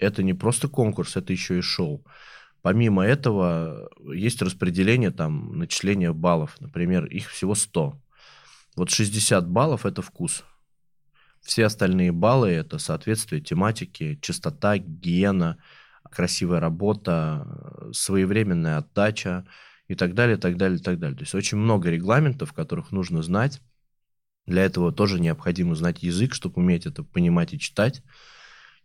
Это 0.00 0.22
не 0.22 0.32
просто 0.34 0.66
конкурс, 0.66 1.16
это 1.16 1.32
еще 1.32 1.58
и 1.58 1.62
шоу. 1.62 2.04
Помимо 2.62 3.04
этого, 3.04 3.90
есть 4.12 4.42
распределение, 4.42 5.10
там, 5.10 5.58
начисления 5.58 6.12
баллов. 6.12 6.56
Например, 6.60 7.04
их 7.04 7.30
всего 7.30 7.54
100. 7.54 8.00
Вот 8.76 8.90
60 8.90 9.46
баллов– 9.48 9.84
это 9.86 10.02
вкус. 10.02 10.44
Все 11.42 11.66
остальные 11.66 12.12
баллы– 12.12 12.48
это 12.50 12.78
соответствие 12.78 13.40
тематике, 13.40 14.18
чистота, 14.20 14.78
гигиена, 14.78 15.58
красивая 16.10 16.60
работа, 16.60 17.90
своевременная 17.92 18.78
отдача 18.78 19.46
и 19.86 19.94
так 19.94 20.14
далее, 20.14 20.36
так 20.36 20.56
далее, 20.56 20.78
так 20.78 20.98
далее. 20.98 21.16
То 21.16 21.22
есть 21.22 21.34
очень 21.34 21.58
много 21.58 21.90
регламентов, 21.90 22.52
которых 22.52 22.90
нужно 22.90 23.22
знать. 23.22 23.60
Для 24.46 24.64
этого 24.64 24.92
тоже 24.92 25.20
необходимо 25.20 25.74
знать 25.74 26.02
язык, 26.02 26.34
чтобы 26.34 26.56
уметь 26.56 26.86
это 26.86 27.04
понимать 27.04 27.54
и 27.54 27.58
читать. 27.58 28.02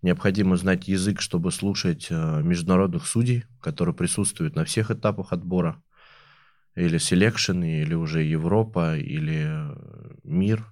Необходимо 0.06 0.56
знать 0.56 0.88
язык, 0.88 1.20
чтобы 1.20 1.52
слушать 1.52 2.10
э, 2.12 2.42
международных 2.44 3.08
судей, 3.08 3.46
которые 3.60 3.96
присутствуют 3.96 4.56
на 4.56 4.64
всех 4.64 4.92
этапах 4.92 5.34
отбора. 5.34 5.82
Или 6.76 7.00
selection, 7.00 7.64
или 7.64 7.96
уже 7.96 8.22
Европа, 8.22 8.96
или 8.98 9.48
э, 9.48 9.76
мир. 10.24 10.64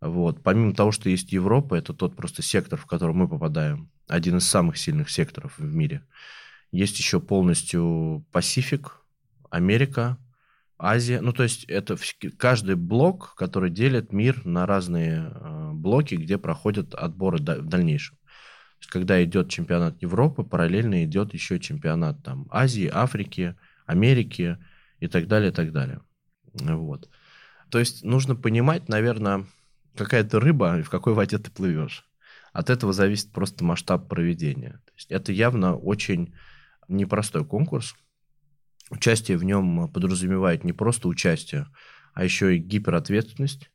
Вот. 0.00 0.44
Помимо 0.44 0.72
того, 0.72 0.92
что 0.92 1.10
есть 1.10 1.32
Европа, 1.32 1.74
это 1.74 1.92
тот 1.92 2.14
просто 2.14 2.42
сектор, 2.42 2.78
в 2.78 2.86
который 2.86 3.12
мы 3.12 3.26
попадаем. 3.26 3.90
Один 4.06 4.36
из 4.36 4.46
самых 4.46 4.76
сильных 4.76 5.10
секторов 5.10 5.58
в 5.58 5.74
мире. 5.74 6.06
Есть 6.70 6.96
еще 7.00 7.18
полностью 7.18 8.24
Пасифик, 8.30 9.02
Америка, 9.50 10.16
Азия. 10.78 11.20
Ну, 11.20 11.32
то 11.32 11.42
есть 11.42 11.64
это 11.64 11.96
каждый 12.38 12.76
блок, 12.76 13.34
который 13.36 13.70
делит 13.70 14.12
мир 14.12 14.46
на 14.46 14.64
разные 14.64 15.28
э, 15.28 15.70
блоки, 15.72 16.14
где 16.14 16.38
проходят 16.38 16.94
отборы 16.94 17.38
в 17.38 17.66
дальнейшем. 17.66 18.19
Есть, 18.80 18.90
когда 18.90 19.22
идет 19.22 19.48
чемпионат 19.48 20.00
Европы, 20.02 20.42
параллельно 20.42 21.04
идет 21.04 21.34
еще 21.34 21.60
чемпионат 21.60 22.22
там, 22.22 22.46
Азии, 22.50 22.90
Африки, 22.92 23.56
Америки 23.86 24.58
и 24.98 25.06
так 25.06 25.28
далее, 25.28 25.50
и 25.50 25.54
так 25.54 25.72
далее. 25.72 26.00
Вот. 26.54 27.08
То 27.70 27.78
есть 27.78 28.04
нужно 28.04 28.34
понимать, 28.34 28.88
наверное, 28.88 29.46
какая 29.96 30.24
ты 30.24 30.40
рыба 30.40 30.78
и 30.78 30.82
в 30.82 30.90
какой 30.90 31.14
воде 31.14 31.38
ты 31.38 31.50
плывешь. 31.50 32.06
От 32.52 32.68
этого 32.68 32.92
зависит 32.92 33.32
просто 33.32 33.64
масштаб 33.64 34.08
проведения. 34.08 34.80
То 34.84 34.92
есть 34.96 35.10
это 35.12 35.30
явно 35.32 35.76
очень 35.76 36.34
непростой 36.88 37.44
конкурс. 37.44 37.94
Участие 38.90 39.36
в 39.36 39.44
нем 39.44 39.88
подразумевает 39.88 40.64
не 40.64 40.72
просто 40.72 41.06
участие, 41.06 41.68
а 42.12 42.24
еще 42.24 42.56
и 42.56 42.58
гиперответственность. 42.58 43.70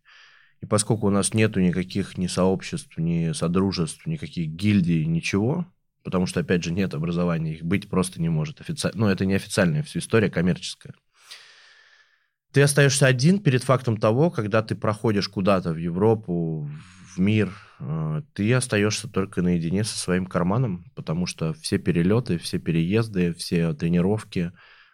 И 0.62 0.66
поскольку 0.66 1.08
у 1.08 1.12
нас 1.12 1.34
нету 1.34 1.60
никаких 1.60 2.18
ни 2.18 2.28
сообществ, 2.28 2.98
ни 2.98 3.34
содружеств, 3.34 4.06
никаких 4.06 4.48
гильдий, 4.48 5.06
ничего, 5.06 5.66
потому 6.04 6.26
что, 6.26 6.40
опять 6.40 6.64
же, 6.64 6.72
нет 6.72 6.94
образования, 6.94 7.54
их 7.54 7.64
быть 7.64 7.90
просто 7.90 8.22
не 8.22 8.30
может. 8.30 8.62
Офици... 8.62 8.92
Ну, 8.94 9.08
это 9.08 9.26
не 9.26 9.34
официальная 9.34 9.84
все 9.84 10.00
история, 10.00 10.30
коммерческая. 10.30 10.94
Ты 12.52 12.62
остаешься 12.62 13.06
один 13.06 13.40
перед 13.40 13.64
фактом 13.64 13.98
того, 13.98 14.32
когда 14.32 14.62
ты 14.62 14.76
проходишь 14.76 15.28
куда-то 15.28 15.74
в 15.74 15.78
Европу, 15.78 16.70
в 17.16 17.20
мир, 17.20 17.54
ты 18.34 18.54
остаешься 18.54 19.10
только 19.10 19.42
наедине 19.42 19.84
со 19.84 19.98
своим 19.98 20.26
карманом, 20.26 20.86
потому 20.96 21.26
что 21.26 21.54
все 21.54 21.78
перелеты, 21.78 22.38
все 22.38 22.60
переезды, 22.60 23.34
все 23.34 23.74
тренировки, 23.74 24.52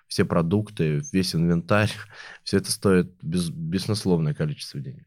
все 0.08 0.26
продукты, 0.26 1.04
весь 1.12 1.36
инвентарь, 1.36 1.92
все 2.44 2.58
это 2.58 2.72
стоит 2.72 3.14
без, 3.22 3.50
беснословное 3.50 4.34
количество 4.34 4.80
денег. 4.80 5.06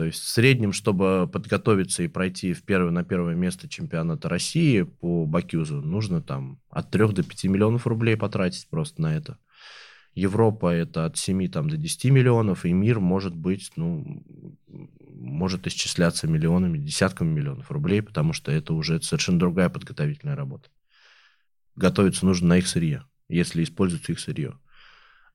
То 0.00 0.06
есть 0.06 0.22
в 0.22 0.28
среднем, 0.28 0.72
чтобы 0.72 1.28
подготовиться 1.30 2.02
и 2.02 2.08
пройти 2.08 2.54
в 2.54 2.62
первое, 2.62 2.90
на 2.90 3.04
первое 3.04 3.34
место 3.34 3.68
чемпионата 3.68 4.30
России 4.30 4.80
по 4.80 5.26
Бакюзу, 5.26 5.82
нужно 5.82 6.22
там 6.22 6.58
от 6.70 6.90
3 6.90 7.08
до 7.08 7.22
5 7.22 7.44
миллионов 7.44 7.86
рублей 7.86 8.16
потратить 8.16 8.66
просто 8.70 9.02
на 9.02 9.14
это. 9.14 9.36
Европа 10.14 10.72
это 10.72 11.04
от 11.04 11.18
7 11.18 11.46
там, 11.48 11.68
до 11.68 11.76
10 11.76 12.06
миллионов, 12.06 12.64
и 12.64 12.72
мир 12.72 12.98
может 12.98 13.36
быть, 13.36 13.72
ну, 13.76 14.24
может 15.06 15.66
исчисляться 15.66 16.26
миллионами, 16.26 16.78
десятками 16.78 17.34
миллионов 17.34 17.70
рублей, 17.70 18.00
потому 18.00 18.32
что 18.32 18.50
это 18.50 18.72
уже 18.72 19.02
совершенно 19.02 19.38
другая 19.38 19.68
подготовительная 19.68 20.34
работа. 20.34 20.70
Готовиться 21.76 22.24
нужно 22.24 22.48
на 22.48 22.56
их 22.56 22.68
сырье, 22.68 23.04
если 23.28 23.62
используется 23.62 24.12
их 24.12 24.20
сырье. 24.20 24.54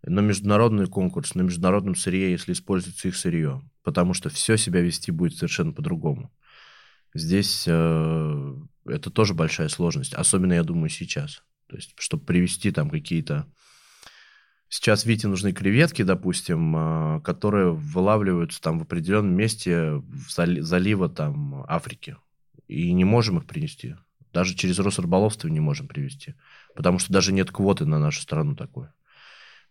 На 0.07 0.19
международный 0.19 0.85
конкурс, 0.85 1.33
на 1.33 1.41
международном 1.41 1.95
сырье, 1.95 2.31
если 2.31 2.53
используется 2.53 3.07
их 3.07 3.15
сырье, 3.15 3.67
потому 3.83 4.13
что 4.13 4.29
все 4.29 4.55
себя 4.55 4.81
вести 4.81 5.11
будет 5.11 5.35
совершенно 5.35 5.71
по-другому. 5.71 6.31
Здесь 7.15 7.63
э, 7.65 8.55
это 8.85 9.09
тоже 9.09 9.33
большая 9.33 9.67
сложность, 9.69 10.13
особенно, 10.13 10.53
я 10.53 10.63
думаю, 10.63 10.89
сейчас. 10.89 11.43
То 11.67 11.77
есть, 11.77 11.93
чтобы 11.97 12.23
привести 12.23 12.71
там 12.71 12.89
какие-то... 12.89 13.47
Сейчас 14.69 15.05
Вите 15.05 15.27
нужны 15.27 15.53
креветки, 15.53 16.03
допустим, 16.03 16.75
э, 16.75 17.21
которые 17.21 17.71
вылавливаются 17.71 18.61
там 18.61 18.77
в 18.77 18.83
определенном 18.83 19.33
месте 19.33 19.93
в 19.93 20.29
залива 20.29 21.09
там 21.09 21.65
Африки. 21.67 22.17
И 22.67 22.91
не 22.91 23.05
можем 23.05 23.39
их 23.39 23.45
принести. 23.45 23.95
Даже 24.33 24.53
через 24.53 24.77
Росрыболовство 24.77 25.47
не 25.47 25.61
можем 25.61 25.87
привести. 25.87 26.35
Потому 26.75 26.99
что 26.99 27.11
даже 27.11 27.31
нет 27.31 27.49
квоты 27.49 27.85
на 27.85 27.97
нашу 27.97 28.21
страну 28.21 28.55
такой. 28.55 28.89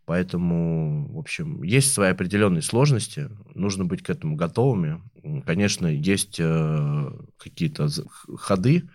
Поэтому, 0.07 1.09
в 1.15 1.19
общем, 1.19 1.63
есть 1.63 1.93
свои 1.93 2.11
определенные 2.11 2.63
сложности, 2.63 3.31
нужно 3.55 3.85
быть 3.87 4.03
к 4.03 4.11
этому 4.11 4.37
готовыми. 4.37 5.03
Конечно, 5.47 5.87
есть 5.87 6.37
э, 6.39 7.11
какие-то 7.39 7.89
ходы, 8.37 8.89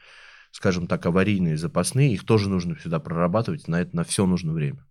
скажем 0.52 0.86
так, 0.86 1.06
аварийные, 1.06 1.58
запасные, 1.58 2.14
их 2.14 2.26
тоже 2.26 2.50
нужно 2.50 2.76
всегда 2.76 3.00
прорабатывать, 3.00 3.68
на 3.68 3.82
это 3.82 3.96
на 3.96 4.04
все 4.04 4.26
нужно 4.28 4.54
время. 4.54 4.86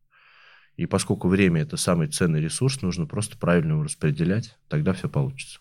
И 0.77 0.87
поскольку 0.87 1.29
время 1.29 1.63
это 1.63 1.77
самый 1.77 2.09
ценный 2.09 2.41
ресурс, 2.41 2.83
нужно 2.83 3.07
просто 3.07 3.37
правильно 3.39 3.73
его 3.73 3.83
распределять, 3.85 4.57
тогда 4.69 4.93
все 4.93 5.09
получится. 5.09 5.61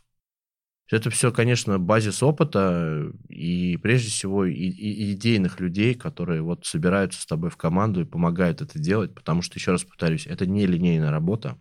Это 0.90 1.10
все, 1.10 1.32
конечно, 1.32 1.80
базис 1.80 2.24
опыта 2.24 3.12
и, 3.28 3.78
прежде 3.78 4.10
всего, 4.10 4.46
и, 4.46 4.54
и 4.54 5.14
идейных 5.14 5.60
людей, 5.60 5.94
которые 5.96 6.42
вот 6.42 6.66
собираются 6.66 7.22
с 7.22 7.26
тобой 7.26 7.50
в 7.50 7.58
команду 7.58 8.02
и 8.02 8.06
помогают 8.06 8.62
это 8.62 8.80
делать, 8.80 9.14
потому 9.14 9.42
что, 9.42 9.56
еще 9.60 9.72
раз 9.72 9.84
повторюсь, 9.84 10.28
это 10.28 10.46
не 10.46 10.66
линейная 10.66 11.12
работа, 11.12 11.60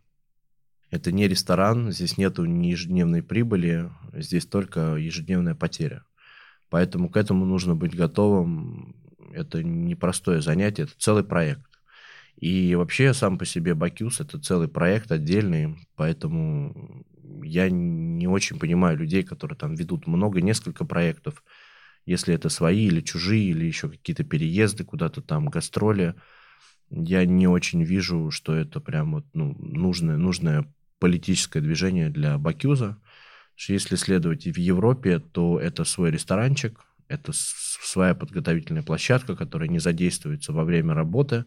это 0.91 1.11
не 1.11 1.27
ресторан, 1.27 1.91
здесь 1.91 2.19
нету 2.19 2.45
ни 2.45 2.69
ежедневной 2.69 3.23
прибыли, 3.23 3.91
здесь 4.13 4.47
только 4.47 4.95
ежедневная 4.95 5.57
потеря. 5.57 6.05
Поэтому 6.71 7.09
к 7.09 7.17
этому 7.17 7.45
нужно 7.45 7.75
быть 7.75 7.97
готовым. 7.97 8.95
Это 9.33 9.63
непростое 9.63 10.41
занятие, 10.41 10.85
это 10.85 10.93
целый 10.99 11.25
проект. 11.25 11.67
И 12.37 12.75
вообще 12.75 13.15
сам 13.15 13.39
по 13.39 13.45
себе 13.45 13.75
Бакюс 13.75 14.21
это 14.21 14.39
целый 14.39 14.69
проект 14.69 15.11
отдельный, 15.11 15.77
поэтому 15.97 17.05
я 17.43 17.69
не 18.17 18.27
очень 18.27 18.59
понимаю 18.59 18.99
людей, 18.99 19.23
которые 19.23 19.57
там 19.57 19.75
ведут 19.75 20.07
много, 20.07 20.41
несколько 20.41 20.85
проектов, 20.85 21.43
если 22.05 22.35
это 22.35 22.49
свои 22.49 22.87
или 22.87 23.01
чужие, 23.01 23.51
или 23.51 23.65
еще 23.65 23.89
какие-то 23.89 24.25
переезды 24.25 24.85
куда-то 24.85 25.23
там, 25.23 25.47
гастроли. 25.47 26.15
Я 26.91 27.25
не 27.25 27.49
очень 27.49 27.83
вижу, 27.83 28.31
что 28.31 28.55
это 28.55 28.81
прям 28.81 29.13
вот, 29.13 29.27
ну, 29.35 29.55
нужное, 29.59 30.17
нужное 30.17 30.73
политическое 30.99 31.61
движение 31.61 32.11
для 32.11 32.39
Бакюза. 32.39 32.99
Если 33.69 33.97
следовать 33.97 34.45
в 34.47 34.59
Европе, 34.59 35.19
то 35.19 35.59
это 35.59 35.85
свой 35.85 36.11
ресторанчик, 36.11 36.85
это 37.09 37.33
своя 37.35 38.15
подготовительная 38.15 38.83
площадка, 38.83 39.35
которая 39.35 39.69
не 39.69 39.79
задействуется 39.79 40.53
во 40.53 40.65
время 40.65 40.95
работы, 40.95 41.45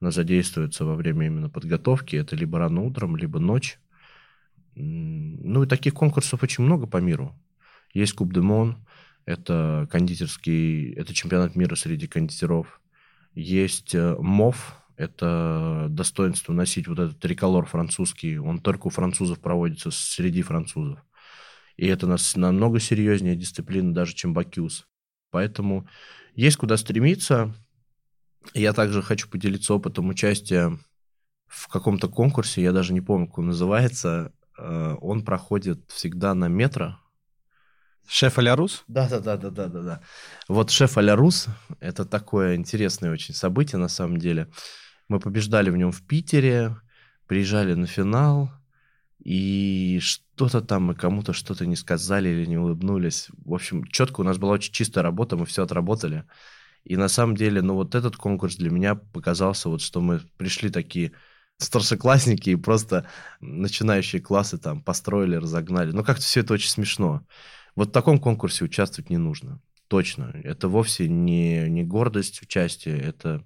она 0.00 0.10
задействуется 0.10 0.84
во 0.84 0.96
время 0.96 1.26
именно 1.26 1.48
подготовки. 1.48 2.16
Это 2.16 2.34
либо 2.34 2.58
рано 2.58 2.82
утром, 2.82 3.16
либо 3.16 3.38
ночь. 3.38 3.78
Ну 4.74 5.62
и 5.62 5.66
таких 5.66 5.94
конкурсов 5.94 6.42
очень 6.42 6.64
много 6.64 6.86
по 6.86 6.98
миру. 6.98 7.34
Есть 7.92 8.14
Куб 8.14 8.32
де 8.32 8.40
Мон, 8.40 8.86
это 9.26 9.86
кондитерский, 9.90 10.92
это 10.94 11.14
чемпионат 11.14 11.56
мира 11.56 11.74
среди 11.74 12.06
кондитеров. 12.06 12.80
Есть 13.34 13.94
э, 13.94 14.16
МОФ, 14.18 14.76
это 14.96 15.86
достоинство 15.90 16.52
носить 16.52 16.88
вот 16.88 16.98
этот 16.98 17.18
триколор 17.18 17.66
французский. 17.66 18.38
Он 18.38 18.60
только 18.60 18.86
у 18.86 18.90
французов 18.90 19.40
проводится 19.40 19.90
среди 19.90 20.42
французов. 20.42 21.00
И 21.76 21.86
это 21.86 22.06
нас 22.06 22.36
намного 22.36 22.80
серьезнее 22.80 23.36
дисциплина 23.36 23.92
даже, 23.92 24.14
чем 24.14 24.34
Бакюс. 24.34 24.86
Поэтому 25.30 25.88
есть 26.34 26.56
куда 26.56 26.76
стремиться. 26.76 27.54
Я 28.54 28.72
также 28.72 29.02
хочу 29.02 29.28
поделиться 29.28 29.74
опытом 29.74 30.08
участия 30.08 30.78
в 31.46 31.68
каком-то 31.68 32.08
конкурсе, 32.08 32.62
я 32.62 32.72
даже 32.72 32.92
не 32.92 33.00
помню, 33.00 33.26
как 33.26 33.38
он 33.38 33.46
называется. 33.48 34.32
Э, 34.62 34.96
он 35.00 35.24
проходит 35.24 35.90
всегда 35.90 36.34
на 36.34 36.48
метро. 36.48 36.98
Шеф 38.06 38.38
а 38.38 38.56
Рус? 38.56 38.84
Да, 38.88 39.08
да, 39.08 39.20
да, 39.20 39.36
да, 39.36 39.50
да, 39.50 39.66
да, 39.68 39.82
да. 39.82 40.00
Вот 40.48 40.70
шеф 40.70 40.98
а 40.98 41.16
Рус 41.16 41.46
это 41.80 42.04
такое 42.04 42.56
интересное 42.56 43.12
очень 43.12 43.34
событие 43.34 43.78
на 43.78 43.88
самом 43.88 44.18
деле. 44.18 44.48
Мы 45.08 45.18
побеждали 45.18 45.70
в 45.70 45.76
нем 45.76 45.92
в 45.92 46.06
Питере, 46.06 46.76
приезжали 47.26 47.74
на 47.74 47.86
финал, 47.86 48.50
и 49.18 49.98
что-то 50.00 50.60
там 50.60 50.84
мы 50.84 50.94
кому-то 50.94 51.32
что-то 51.32 51.66
не 51.66 51.76
сказали 51.76 52.28
или 52.28 52.46
не 52.46 52.58
улыбнулись. 52.58 53.28
В 53.44 53.54
общем, 53.54 53.84
четко 53.86 54.20
у 54.20 54.24
нас 54.24 54.38
была 54.38 54.52
очень 54.52 54.72
чистая 54.72 55.02
работа, 55.02 55.36
мы 55.36 55.46
все 55.46 55.62
отработали. 55.62 56.24
И 56.84 56.96
на 56.96 57.08
самом 57.08 57.36
деле, 57.36 57.62
ну 57.62 57.74
вот 57.74 57.94
этот 57.94 58.16
конкурс 58.16 58.56
для 58.56 58.70
меня 58.70 58.94
показался, 58.96 59.68
вот 59.68 59.80
что 59.80 60.00
мы 60.00 60.20
пришли 60.36 60.70
такие 60.70 61.12
старшеклассники 61.62 62.50
и 62.50 62.56
просто 62.56 63.06
начинающие 63.40 64.20
классы 64.20 64.58
там 64.58 64.82
построили, 64.82 65.36
разогнали. 65.36 65.92
Ну, 65.92 66.04
как-то 66.04 66.22
все 66.22 66.40
это 66.40 66.54
очень 66.54 66.70
смешно. 66.70 67.26
Вот 67.74 67.88
в 67.88 67.92
таком 67.92 68.18
конкурсе 68.18 68.64
участвовать 68.64 69.10
не 69.10 69.16
нужно. 69.16 69.60
Точно. 69.88 70.32
Это 70.44 70.68
вовсе 70.68 71.08
не, 71.08 71.68
не 71.68 71.84
гордость 71.84 72.42
участия, 72.42 72.96
это, 72.96 73.44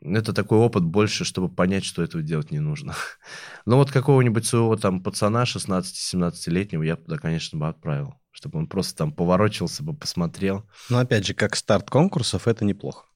это 0.00 0.32
такой 0.32 0.58
опыт 0.58 0.84
больше, 0.84 1.24
чтобы 1.24 1.48
понять, 1.48 1.84
что 1.84 2.02
этого 2.02 2.22
делать 2.22 2.50
не 2.50 2.60
нужно. 2.60 2.94
Но 3.66 3.76
вот 3.76 3.90
какого-нибудь 3.90 4.46
своего 4.46 4.76
там 4.76 5.02
пацана 5.02 5.44
16-17-летнего 5.44 6.82
я 6.82 6.96
туда, 6.96 7.16
конечно, 7.18 7.58
бы 7.58 7.68
отправил, 7.68 8.14
чтобы 8.30 8.58
он 8.58 8.66
просто 8.66 8.96
там 8.96 9.12
поворочился 9.12 9.82
бы, 9.82 9.94
посмотрел. 9.94 10.68
Но 10.88 10.98
опять 10.98 11.26
же, 11.26 11.34
как 11.34 11.56
старт 11.56 11.90
конкурсов, 11.90 12.46
это 12.46 12.64
неплохо. 12.64 13.06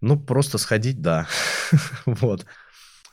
Ну, 0.00 0.18
просто 0.18 0.58
сходить, 0.58 1.00
да. 1.00 1.26
вот. 2.06 2.44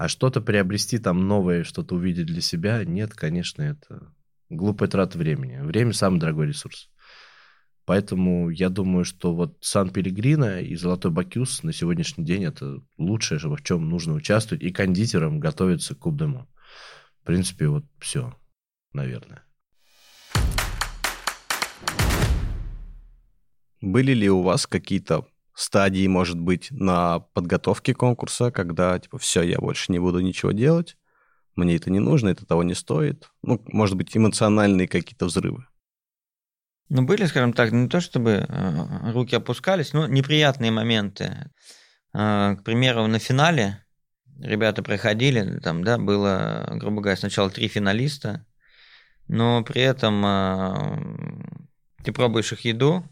А 0.03 0.09
что-то 0.09 0.41
приобрести 0.41 0.97
там 0.97 1.29
новое, 1.29 1.63
что-то 1.63 1.95
увидеть 1.95 2.25
для 2.25 2.41
себя, 2.41 2.83
нет, 2.83 3.13
конечно, 3.13 3.61
это 3.61 4.11
глупая 4.49 4.89
трата 4.89 5.17
времени. 5.17 5.61
Время 5.61 5.93
самый 5.93 6.19
дорогой 6.19 6.47
ресурс. 6.47 6.89
Поэтому 7.85 8.49
я 8.49 8.67
думаю, 8.67 9.05
что 9.05 9.33
вот 9.33 9.55
Сан-Пелегрино 9.61 10.59
и 10.59 10.75
Золотой 10.75 11.09
Бакюс 11.09 11.63
на 11.63 11.71
сегодняшний 11.71 12.25
день 12.25 12.43
это 12.43 12.81
лучшее, 12.97 13.39
в 13.39 13.63
чем 13.63 13.87
нужно 13.87 14.15
участвовать. 14.15 14.61
И 14.61 14.71
кондитерам 14.71 15.39
готовиться 15.39 15.95
к 15.95 15.99
Кубдему. 15.99 16.49
В 17.21 17.25
принципе, 17.25 17.69
вот 17.69 17.85
все, 17.97 18.37
наверное. 18.91 19.45
Были 23.79 24.11
ли 24.11 24.29
у 24.29 24.41
вас 24.41 24.67
какие-то 24.67 25.25
стадии, 25.55 26.07
может 26.07 26.39
быть, 26.39 26.69
на 26.71 27.19
подготовке 27.19 27.93
конкурса, 27.93 28.51
когда, 28.51 28.97
типа, 28.99 29.17
все, 29.17 29.41
я 29.43 29.57
больше 29.59 29.91
не 29.91 29.99
буду 29.99 30.19
ничего 30.19 30.51
делать, 30.51 30.97
мне 31.55 31.75
это 31.75 31.91
не 31.91 31.99
нужно, 31.99 32.29
это 32.29 32.45
того 32.45 32.63
не 32.63 32.73
стоит. 32.73 33.29
Ну, 33.43 33.61
может 33.67 33.95
быть, 33.95 34.15
эмоциональные 34.15 34.87
какие-то 34.87 35.25
взрывы. 35.25 35.67
Ну, 36.89 37.03
были, 37.03 37.25
скажем 37.25 37.53
так, 37.53 37.71
не 37.71 37.87
то 37.87 38.01
чтобы 38.01 38.45
э, 38.47 39.11
руки 39.11 39.35
опускались, 39.35 39.93
но 39.93 40.07
неприятные 40.07 40.71
моменты. 40.71 41.51
Э, 42.13 42.55
к 42.55 42.63
примеру, 42.63 43.07
на 43.07 43.19
финале 43.19 43.83
ребята 44.39 44.83
проходили, 44.83 45.59
там, 45.59 45.83
да, 45.83 45.97
было, 45.97 46.67
грубо 46.73 47.01
говоря, 47.01 47.17
сначала 47.17 47.49
три 47.49 47.67
финалиста, 47.67 48.45
но 49.27 49.63
при 49.63 49.81
этом 49.81 50.25
э, 50.25 52.03
ты 52.03 52.11
пробуешь 52.11 52.51
их 52.51 52.61
еду, 52.61 53.07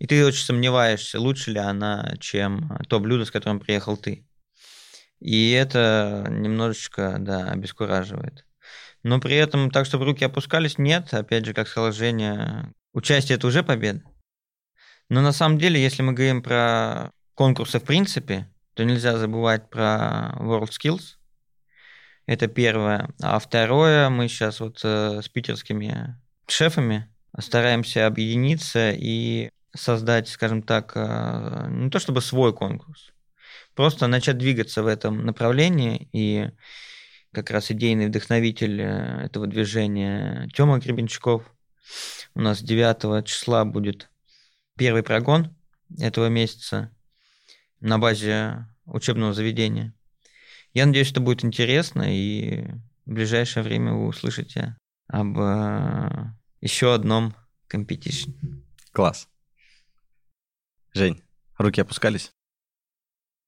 и 0.00 0.06
ты 0.06 0.24
очень 0.24 0.44
сомневаешься, 0.44 1.20
лучше 1.20 1.52
ли 1.52 1.58
она, 1.58 2.14
чем 2.18 2.76
то 2.88 2.98
блюдо, 3.00 3.26
с 3.26 3.30
которым 3.30 3.60
приехал 3.60 3.98
ты. 3.98 4.26
И 5.20 5.50
это 5.50 6.26
немножечко, 6.30 7.18
да, 7.20 7.50
обескураживает. 7.50 8.46
Но 9.02 9.20
при 9.20 9.36
этом 9.36 9.70
так, 9.70 9.84
чтобы 9.84 10.06
руки 10.06 10.24
опускались, 10.24 10.78
нет. 10.78 11.12
Опять 11.12 11.44
же, 11.44 11.52
как 11.52 11.68
сказал 11.68 11.92
Женя, 11.92 12.72
участие– 12.94 13.36
это 13.38 13.46
уже 13.46 13.62
победа. 13.62 14.02
Но 15.10 15.20
на 15.20 15.32
самом 15.32 15.58
деле, 15.58 15.80
если 15.80 16.02
мы 16.02 16.14
говорим 16.14 16.42
про 16.42 17.10
конкурсы 17.34 17.78
в 17.78 17.84
принципе, 17.84 18.50
то 18.72 18.84
нельзя 18.84 19.18
забывать 19.18 19.68
про 19.68 20.34
World 20.38 20.70
Skills. 20.70 21.16
Это 22.24 22.46
первое. 22.46 23.10
А 23.20 23.38
второе, 23.38 24.08
мы 24.08 24.28
сейчас 24.28 24.60
вот 24.60 24.80
э, 24.82 25.20
с 25.22 25.28
питерскими 25.28 26.16
шефами 26.48 27.14
стараемся 27.38 28.06
объединиться 28.06 28.92
и 28.92 29.50
создать, 29.74 30.28
скажем 30.28 30.62
так, 30.62 30.92
э, 30.94 31.66
не 31.70 31.90
то 31.90 31.98
чтобы 31.98 32.20
свой 32.20 32.54
конкурс. 32.54 33.12
просто 33.74 34.08
начать 34.08 34.36
двигаться 34.36 34.82
в 34.82 34.86
этом 34.86 35.24
направлении. 35.24 36.08
И 36.12 36.50
как 37.32 37.50
раз 37.50 37.70
идейный 37.70 38.08
вдохновитель 38.08 38.80
э, 38.80 39.24
этого 39.26 39.46
движения 39.46 40.48
Тёма 40.54 40.78
Гребенщиков. 40.78 41.44
У 42.34 42.40
нас 42.40 42.62
9 42.62 43.24
числа 43.26 43.64
будет 43.64 44.10
первый 44.76 45.02
прогон 45.02 45.54
этого 45.98 46.28
месяца 46.28 46.90
на 47.80 47.98
базе 47.98 48.66
учебного 48.86 49.32
заведения. 49.32 49.94
Я 50.72 50.86
надеюсь, 50.86 51.10
это 51.10 51.20
будет 51.20 51.44
интересно, 51.44 52.04
и 52.06 52.66
в 53.06 53.12
ближайшее 53.12 53.64
время 53.64 53.92
вы 53.92 54.06
услышите 54.06 54.76
об 55.08 55.38
э, 55.38 56.32
еще 56.60 56.94
одном 56.94 57.34
competition. 57.66 58.30
Класс. 58.92 59.28
Жень, 60.92 61.22
руки 61.56 61.80
опускались? 61.80 62.32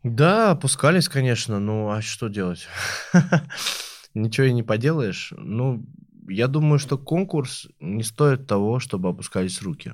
Да, 0.02 0.52
опускались, 0.52 1.08
конечно. 1.08 1.58
Ну, 1.58 1.90
а 1.90 2.02
что 2.02 2.28
делать? 2.28 2.68
Ничего 4.14 4.46
и 4.46 4.52
не 4.52 4.62
поделаешь. 4.62 5.32
Ну, 5.36 5.84
я 6.28 6.48
думаю, 6.48 6.78
что 6.78 6.98
конкурс 6.98 7.68
не 7.80 8.02
стоит 8.02 8.46
того, 8.46 8.78
чтобы 8.78 9.08
опускались 9.08 9.62
руки. 9.62 9.92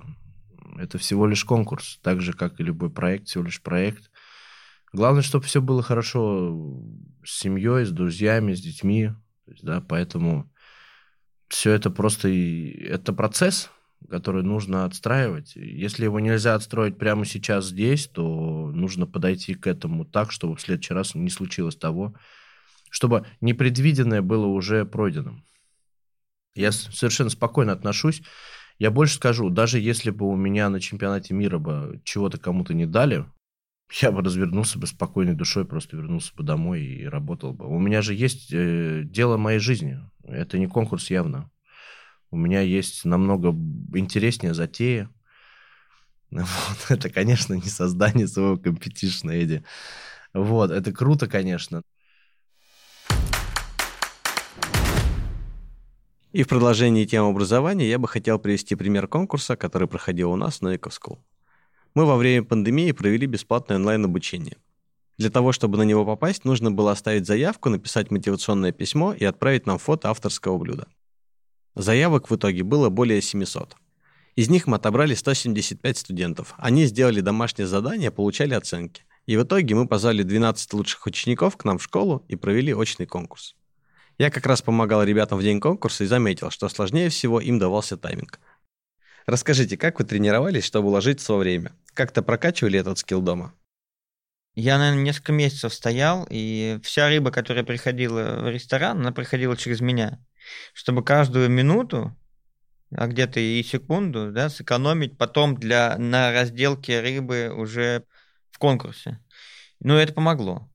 Это 0.79 0.99
всего 0.99 1.27
лишь 1.27 1.45
конкурс, 1.45 1.99
так 2.03 2.21
же, 2.21 2.33
как 2.33 2.61
и 2.61 2.65
любой 2.65 2.91
проект, 2.91 3.29
всего 3.29 3.45
лишь 3.45 3.63
проект. 3.63 4.11
Главное, 4.93 5.23
чтобы 5.23 5.45
все 5.45 5.61
было 5.61 5.83
хорошо 5.83 6.83
с 7.25 7.39
семьей, 7.39 7.85
с 7.85 7.91
друзьями, 7.91 8.55
с 8.55 8.61
детьми. 8.61 9.13
да, 9.63 9.81
поэтому 9.81 10.51
все 11.49 11.73
это 11.73 11.91
просто 11.91 12.29
и, 12.29 12.71
это 12.85 13.13
процесс, 13.13 13.71
который 14.09 14.43
нужно 14.43 14.85
отстраивать. 14.85 15.57
Если 15.57 16.05
его 16.05 16.21
нельзя 16.21 16.55
отстроить 16.55 16.99
прямо 16.99 17.25
сейчас 17.25 17.67
здесь, 17.67 18.07
то 18.07 18.71
нужно 18.73 19.07
подойти 19.07 19.55
к 19.55 19.67
этому 19.67 20.05
так, 20.05 20.33
чтобы 20.33 20.57
в 20.57 20.61
следующий 20.61 20.95
раз 20.95 21.15
не 21.15 21.31
случилось 21.31 21.77
того, 21.77 22.15
чтобы 22.91 23.27
непредвиденное 23.41 24.23
было 24.23 24.47
уже 24.47 24.85
пройденным. 24.85 25.45
Я 26.55 26.73
совершенно 26.73 27.31
спокойно 27.31 27.73
отношусь. 27.73 28.23
Я 28.79 28.91
больше 28.91 29.17
скажу, 29.17 29.51
даже 29.51 29.81
если 29.81 30.11
бы 30.11 30.27
у 30.27 30.37
меня 30.37 30.71
на 30.71 30.81
чемпионате 30.81 31.35
мира 31.35 31.59
бы 31.59 32.01
чего-то 32.05 32.39
кому-то 32.39 32.75
не 32.75 32.87
дали, 32.87 33.27
я 34.01 34.13
бы 34.13 34.23
развернулся 34.23 34.79
бы 34.79 34.87
спокойной 34.87 35.35
душой, 35.35 35.65
просто 35.65 35.97
вернулся 35.97 36.35
бы 36.35 36.45
домой 36.45 36.83
и 36.83 37.07
работал 37.07 37.53
бы. 37.53 37.67
У 37.67 37.79
меня 37.79 38.03
же 38.03 38.15
есть 38.15 38.53
э, 38.53 39.03
дело 39.05 39.37
моей 39.37 39.59
жизни. 39.59 39.99
Это 40.25 40.59
не 40.59 40.67
конкурс 40.67 41.11
явно. 41.11 41.51
У 42.31 42.37
меня 42.37 42.61
есть 42.61 43.05
намного 43.05 43.49
интереснее 43.95 44.55
затея. 44.55 45.11
Вот. 46.31 46.91
Это, 46.91 47.09
конечно, 47.09 47.55
не 47.55 47.69
создание 47.69 48.29
своего 48.29 48.59
компетишна, 48.59 49.35
Эдди. 49.35 49.65
Вот, 50.35 50.71
это 50.71 50.93
круто, 50.93 51.27
конечно. 51.27 51.83
И 56.33 56.43
в 56.43 56.49
продолжении 56.49 57.07
темы 57.07 57.31
образования 57.31 57.89
я 57.89 57.99
бы 57.99 58.07
хотел 58.07 58.39
привести 58.39 58.75
пример 58.75 59.09
конкурса, 59.09 59.57
который 59.57 59.89
проходил 59.89 60.31
у 60.31 60.37
нас 60.37 60.61
на 60.61 60.75
Eco 60.75 61.19
Мы 61.95 62.05
во 62.05 62.17
время 62.17 62.45
пандемии 62.45 62.93
провели 62.93 63.27
бесплатное 63.27 63.79
онлайн-обучение. 63.79 64.59
Для 65.17 65.31
того, 65.31 65.53
чтобы 65.53 65.79
на 65.79 65.83
него 65.83 66.05
попасть, 66.05 66.45
нужно 66.45 66.71
было 66.71 66.93
оставить 66.93 67.27
заявку, 67.27 67.71
написать 67.71 68.11
мотивационное 68.11 68.73
письмо 68.73 69.15
и 69.15 69.25
отправить 69.25 69.67
нам 69.67 69.79
фото 69.79 70.11
авторского 70.11 70.59
блюда. 70.59 70.87
Заявок 71.79 72.29
в 72.29 72.35
итоге 72.35 72.65
было 72.65 72.89
более 72.89 73.23
700. 73.23 73.77
Из 74.35 74.51
них 74.51 74.67
мы 74.67 74.77
отобрали 74.79 75.15
175 75.15 75.97
студентов. 75.97 76.55
Они 76.59 76.87
сделали 76.87 77.21
домашнее 77.21 77.69
задание, 77.69 78.11
получали 78.11 78.55
оценки. 78.55 79.05
И 79.27 79.37
в 79.37 79.45
итоге 79.45 79.77
мы 79.77 79.87
позвали 79.87 80.25
12 80.25 80.73
лучших 80.73 81.07
учеников 81.07 81.57
к 81.57 81.65
нам 81.65 81.79
в 81.79 81.83
школу 81.85 82.25
и 82.27 82.35
провели 82.35 82.75
очный 82.75 83.07
конкурс. 83.07 83.55
Я 84.19 84.31
как 84.33 84.47
раз 84.47 84.61
помогал 84.61 85.05
ребятам 85.05 85.39
в 85.39 85.43
день 85.45 85.61
конкурса 85.61 86.03
и 86.03 86.09
заметил, 86.09 86.51
что 86.51 86.69
сложнее 86.69 87.11
всего 87.11 87.41
им 87.41 87.61
давался 87.61 87.97
тайминг. 87.97 88.41
Расскажите, 89.27 89.77
как 89.77 90.01
вы 90.01 90.05
тренировались, 90.05 90.65
чтобы 90.65 90.89
уложиться 90.89 91.33
во 91.33 91.39
время? 91.39 91.77
Как-то 91.95 92.23
прокачивали 92.23 92.81
этот 92.81 92.99
скилл 92.99 93.23
дома? 93.23 93.55
Я, 94.55 94.79
наверное, 94.79 95.05
несколько 95.05 95.33
месяцев 95.33 95.73
стоял, 95.73 96.27
и 96.29 96.81
вся 96.83 97.09
рыба, 97.09 97.31
которая 97.31 97.65
приходила 97.65 98.41
в 98.41 98.49
ресторан, 98.49 98.99
она 99.01 99.13
приходила 99.13 99.57
через 99.57 99.81
меня. 99.81 100.19
Чтобы 100.73 101.05
каждую 101.05 101.49
минуту, 101.49 102.17
а 102.91 103.07
где-то 103.07 103.39
и 103.39 103.63
секунду, 103.63 104.33
да, 104.33 104.49
сэкономить 104.49 105.17
потом 105.17 105.57
для, 105.57 105.97
на 105.99 106.33
разделке 106.33 107.01
рыбы 107.01 107.53
уже 107.55 108.05
в 108.51 108.59
конкурсе. 108.59 109.21
Ну, 109.81 109.95
это 109.95 110.13
помогло. 110.13 110.69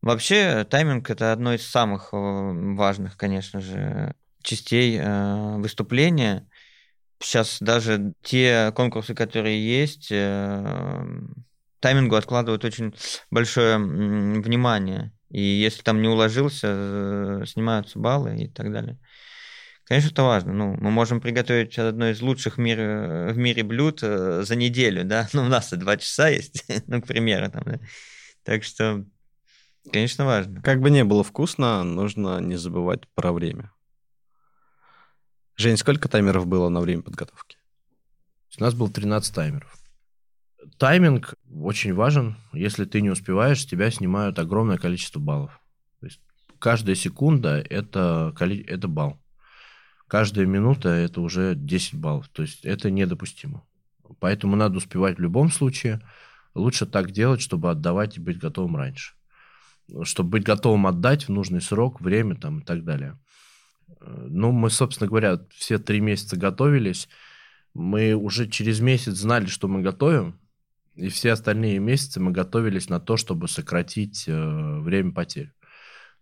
Вообще, 0.00 0.64
тайминг 0.64 1.10
это 1.10 1.32
одно 1.32 1.54
из 1.54 1.66
самых 1.66 2.10
э, 2.12 2.16
важных, 2.16 3.16
конечно 3.16 3.60
же, 3.60 4.14
частей 4.42 4.96
э, 4.98 5.56
выступления. 5.56 6.48
Сейчас 7.18 7.58
даже 7.60 8.14
те 8.22 8.72
конкурсы, 8.76 9.14
которые 9.14 9.60
есть, 9.60 10.08
э, 10.10 11.04
таймингу 11.80 12.16
откладывают 12.16 12.64
очень 12.64 12.94
большое 13.30 13.78
внимание. 13.78 15.12
И 15.30 15.40
если 15.40 15.82
там 15.82 16.00
не 16.00 16.08
уложился, 16.08 17.44
снимаются 17.46 17.98
баллы 17.98 18.36
и 18.36 18.48
так 18.48 18.72
далее. 18.72 18.98
Конечно, 19.84 20.10
это 20.10 20.22
важно. 20.22 20.52
Ну, 20.52 20.76
мы 20.80 20.90
можем 20.90 21.20
приготовить 21.20 21.78
одно 21.78 22.10
из 22.10 22.20
лучших 22.20 22.56
в 22.56 22.60
мире, 22.60 23.28
в 23.32 23.38
мире 23.38 23.62
блюд 23.62 24.00
за 24.00 24.54
неделю, 24.56 25.04
да. 25.04 25.28
Ну, 25.32 25.42
у 25.42 25.48
нас-то 25.48 25.76
два 25.76 25.96
часа 25.96 26.28
есть, 26.28 26.64
ну, 26.86 27.00
к 27.00 27.06
примеру. 27.06 27.50
Там, 27.50 27.62
да? 27.64 27.80
Так 28.44 28.64
что 28.64 29.04
Конечно, 29.92 30.26
важно. 30.26 30.60
Как 30.60 30.80
бы 30.80 30.90
не 30.90 31.04
было 31.04 31.24
вкусно, 31.24 31.82
нужно 31.84 32.40
не 32.40 32.56
забывать 32.56 33.08
про 33.14 33.32
время. 33.32 33.72
Жень, 35.56 35.76
сколько 35.76 36.08
таймеров 36.08 36.46
было 36.46 36.68
на 36.68 36.80
время 36.80 37.02
подготовки? 37.02 37.56
У 38.58 38.62
нас 38.62 38.74
было 38.74 38.90
13 38.90 39.34
таймеров. 39.34 39.77
Тайминг 40.76 41.34
очень 41.50 41.94
важен. 41.94 42.36
Если 42.52 42.84
ты 42.84 43.00
не 43.00 43.10
успеваешь, 43.10 43.66
тебя 43.66 43.90
снимают 43.90 44.38
огромное 44.38 44.78
количество 44.78 45.20
баллов. 45.20 45.60
То 46.00 46.06
есть 46.06 46.20
каждая 46.58 46.94
секунда 46.94 47.58
это, 47.58 48.34
это 48.38 48.88
балл. 48.88 49.20
Каждая 50.06 50.46
минута 50.46 50.88
это 50.88 51.20
уже 51.20 51.54
10 51.54 51.94
баллов. 51.94 52.28
То 52.28 52.42
есть 52.42 52.64
это 52.64 52.90
недопустимо. 52.90 53.64
Поэтому 54.20 54.56
надо 54.56 54.78
успевать 54.78 55.18
в 55.18 55.22
любом 55.22 55.50
случае. 55.50 56.00
Лучше 56.54 56.86
так 56.86 57.10
делать, 57.12 57.40
чтобы 57.40 57.70
отдавать 57.70 58.16
и 58.16 58.20
быть 58.20 58.38
готовым 58.38 58.76
раньше 58.76 59.14
чтобы 60.02 60.30
быть 60.30 60.44
готовым 60.44 60.86
отдать 60.86 61.24
в 61.24 61.28
нужный 61.30 61.60
срок, 61.60 62.00
время 62.00 62.36
там 62.36 62.60
и 62.60 62.64
так 62.64 62.84
далее. 62.84 63.18
Ну, 64.00 64.52
мы, 64.52 64.70
собственно 64.70 65.08
говоря, 65.08 65.40
все 65.54 65.78
три 65.78 66.00
месяца 66.00 66.36
готовились. 66.36 67.08
Мы 67.74 68.14
уже 68.14 68.48
через 68.48 68.80
месяц 68.80 69.14
знали, 69.14 69.46
что 69.46 69.68
мы 69.68 69.80
готовим, 69.80 70.38
и 70.98 71.08
все 71.08 71.32
остальные 71.32 71.78
месяцы 71.78 72.20
мы 72.20 72.32
готовились 72.32 72.88
на 72.88 72.98
то, 72.98 73.16
чтобы 73.16 73.48
сократить 73.48 74.24
э, 74.26 74.78
время 74.80 75.12
потерь. 75.12 75.52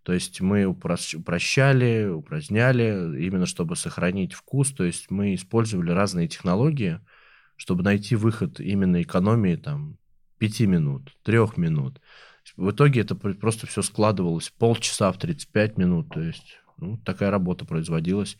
То 0.03 0.12
есть 0.12 0.41
мы 0.41 0.67
упрощали, 0.67 2.07
упраздняли, 2.07 3.25
именно 3.27 3.47
чтобы 3.47 3.75
сохранить 3.75 4.35
вкус. 4.35 4.73
То 4.73 4.85
есть 4.85 5.11
мы 5.11 5.35
использовали 5.35 5.91
разные 5.91 6.29
технологии, 6.29 7.01
чтобы 7.57 7.83
найти 7.83 8.15
выход 8.15 8.61
именно 8.61 9.03
экономии 9.03 9.57
там, 9.57 9.99
5 10.39 10.61
минут, 10.61 11.17
3 11.25 11.39
минут. 11.57 12.01
В 12.57 12.71
итоге 12.71 13.01
это 13.01 13.17
просто 13.17 13.67
все 13.67 13.83
складывалось 13.83 14.51
полчаса 14.51 15.11
в 15.11 15.19
35 15.19 15.79
минут. 15.79 16.11
То 16.11 16.21
есть 16.21 16.61
ну, 16.77 16.99
такая 16.99 17.31
работа 17.31 17.65
производилась. 17.65 18.39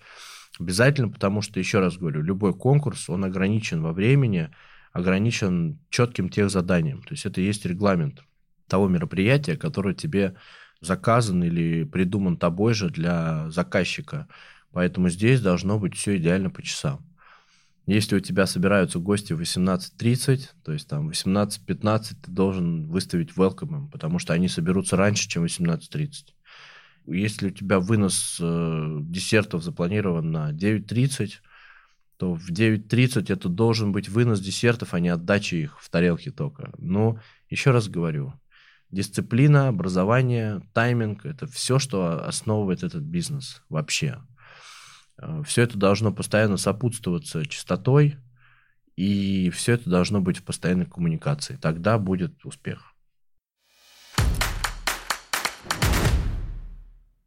Обязательно, 0.61 1.09
потому 1.09 1.42
что, 1.42 1.59
еще 1.59 1.81
раз 1.81 1.96
говорю, 1.96 2.22
любой 2.22 2.55
конкурс, 2.55 3.11
он 3.11 3.25
ограничен 3.25 3.83
во 3.83 3.92
времени, 3.92 4.51
ограничен 4.96 5.78
четким 5.90 6.30
тех 6.30 6.50
заданием. 6.50 7.02
То 7.02 7.12
есть 7.12 7.26
это 7.26 7.40
есть 7.40 7.66
регламент 7.66 8.22
того 8.66 8.88
мероприятия, 8.88 9.56
которое 9.56 9.94
тебе 9.94 10.37
заказан 10.80 11.44
или 11.44 11.85
придуман 11.85 12.37
тобой 12.38 12.72
же 12.72 12.88
для 12.88 13.50
заказчика. 13.50 14.26
Поэтому 14.72 15.11
здесь 15.11 15.40
должно 15.40 15.78
быть 15.78 15.94
все 15.94 16.16
идеально 16.16 16.50
по 16.50 16.62
часам. 16.62 17.06
Если 17.87 18.16
у 18.16 18.20
тебя 18.20 18.46
собираются 18.46 18.98
гости 18.98 19.32
в 19.32 19.40
18.30, 19.40 20.40
то 20.64 20.72
есть 20.72 20.88
там 20.88 21.11
18.15 21.11 22.02
ты 22.24 22.30
должен 22.30 22.87
выставить 22.87 23.37
welcome, 23.37 23.90
потому 23.90 24.18
что 24.18 24.32
они 24.32 24.48
соберутся 24.48 24.96
раньше, 24.96 25.28
чем 25.28 25.44
18.30. 25.44 26.09
Если 27.06 27.48
у 27.48 27.50
тебя 27.50 27.78
вынос 27.78 28.38
э, 28.40 28.96
десертов 29.02 29.62
запланирован 29.62 30.32
на 30.32 30.52
9.30, 30.52 31.35
то 32.16 32.35
в 32.35 32.50
9.30 32.50 33.33
это 33.33 33.48
должен 33.48 33.92
быть 33.92 34.09
вынос 34.09 34.40
десертов, 34.40 34.94
а 34.94 35.00
не 35.00 35.09
отдача 35.09 35.57
их 35.57 35.81
в 35.81 35.90
тарелке 35.90 36.31
только. 36.31 36.72
Но 36.79 37.20
еще 37.50 37.70
раз 37.72 37.88
говорю, 37.88 38.33
дисциплина, 38.90 39.68
образование, 39.68 40.62
тайминг– 40.72 41.24
это 41.26 41.46
все, 41.46 41.79
что 41.79 42.26
основывает 42.26 42.83
этот 42.83 43.02
бизнес 43.02 43.62
вообще. 43.68 44.20
Э, 45.18 45.42
все 45.44 45.62
это 45.62 45.79
должно 45.79 46.12
постоянно 46.12 46.57
сопутствоваться 46.57 47.44
чистотой, 47.44 48.16
и 48.96 49.50
все 49.50 49.72
это 49.74 49.90
должно 49.90 50.20
быть 50.20 50.38
в 50.38 50.44
постоянной 50.44 50.87
коммуникации. 50.87 51.57
Тогда 51.57 51.98
будет 51.98 52.44
успех. 52.44 52.94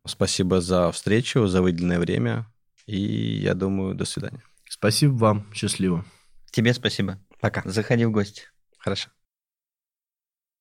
Спасибо 0.06 0.60
за 0.60 0.92
встречу, 0.92 1.46
за 1.46 1.62
выделенное 1.62 2.00
время. 2.00 2.48
И 2.88 3.00
я 3.00 3.54
думаю, 3.54 3.94
до 3.94 4.06
свидания. 4.06 4.42
Спасибо 4.70 5.14
вам. 5.14 5.54
Счастливо. 5.54 6.06
Тебе 6.52 6.74
спасибо. 6.74 7.20
Пока. 7.42 7.64
Заходи 7.66 8.06
в 8.06 8.12
гости. 8.12 8.44
Хорошо. 8.78 9.10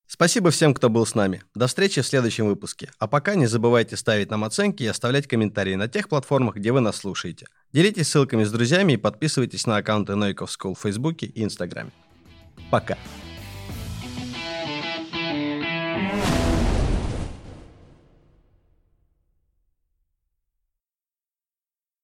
Спасибо 0.06 0.50
всем, 0.50 0.72
кто 0.72 0.88
был 0.88 1.04
с 1.04 1.14
нами. 1.14 1.42
До 1.54 1.66
встречи 1.66 2.00
в 2.00 2.06
следующем 2.06 2.46
выпуске. 2.46 2.90
А 2.98 3.06
пока 3.06 3.34
не 3.34 3.46
забывайте 3.46 3.94
ставить 3.96 4.30
нам 4.30 4.42
оценки 4.42 4.82
и 4.82 4.86
оставлять 4.86 5.26
комментарии 5.26 5.74
на 5.74 5.86
тех 5.86 6.08
платформах, 6.08 6.56
где 6.56 6.72
вы 6.72 6.80
нас 6.80 6.96
слушаете. 6.96 7.46
Делитесь 7.72 8.08
ссылками 8.08 8.44
с 8.44 8.50
друзьями 8.50 8.94
и 8.94 8.96
подписывайтесь 8.96 9.66
на 9.66 9.76
аккаунты 9.76 10.14
Noikov 10.14 10.48
School 10.48 10.74
в 10.74 10.80
Фейсбуке 10.80 11.26
и 11.26 11.44
Инстаграме. 11.44 11.92
Пока. 12.70 12.96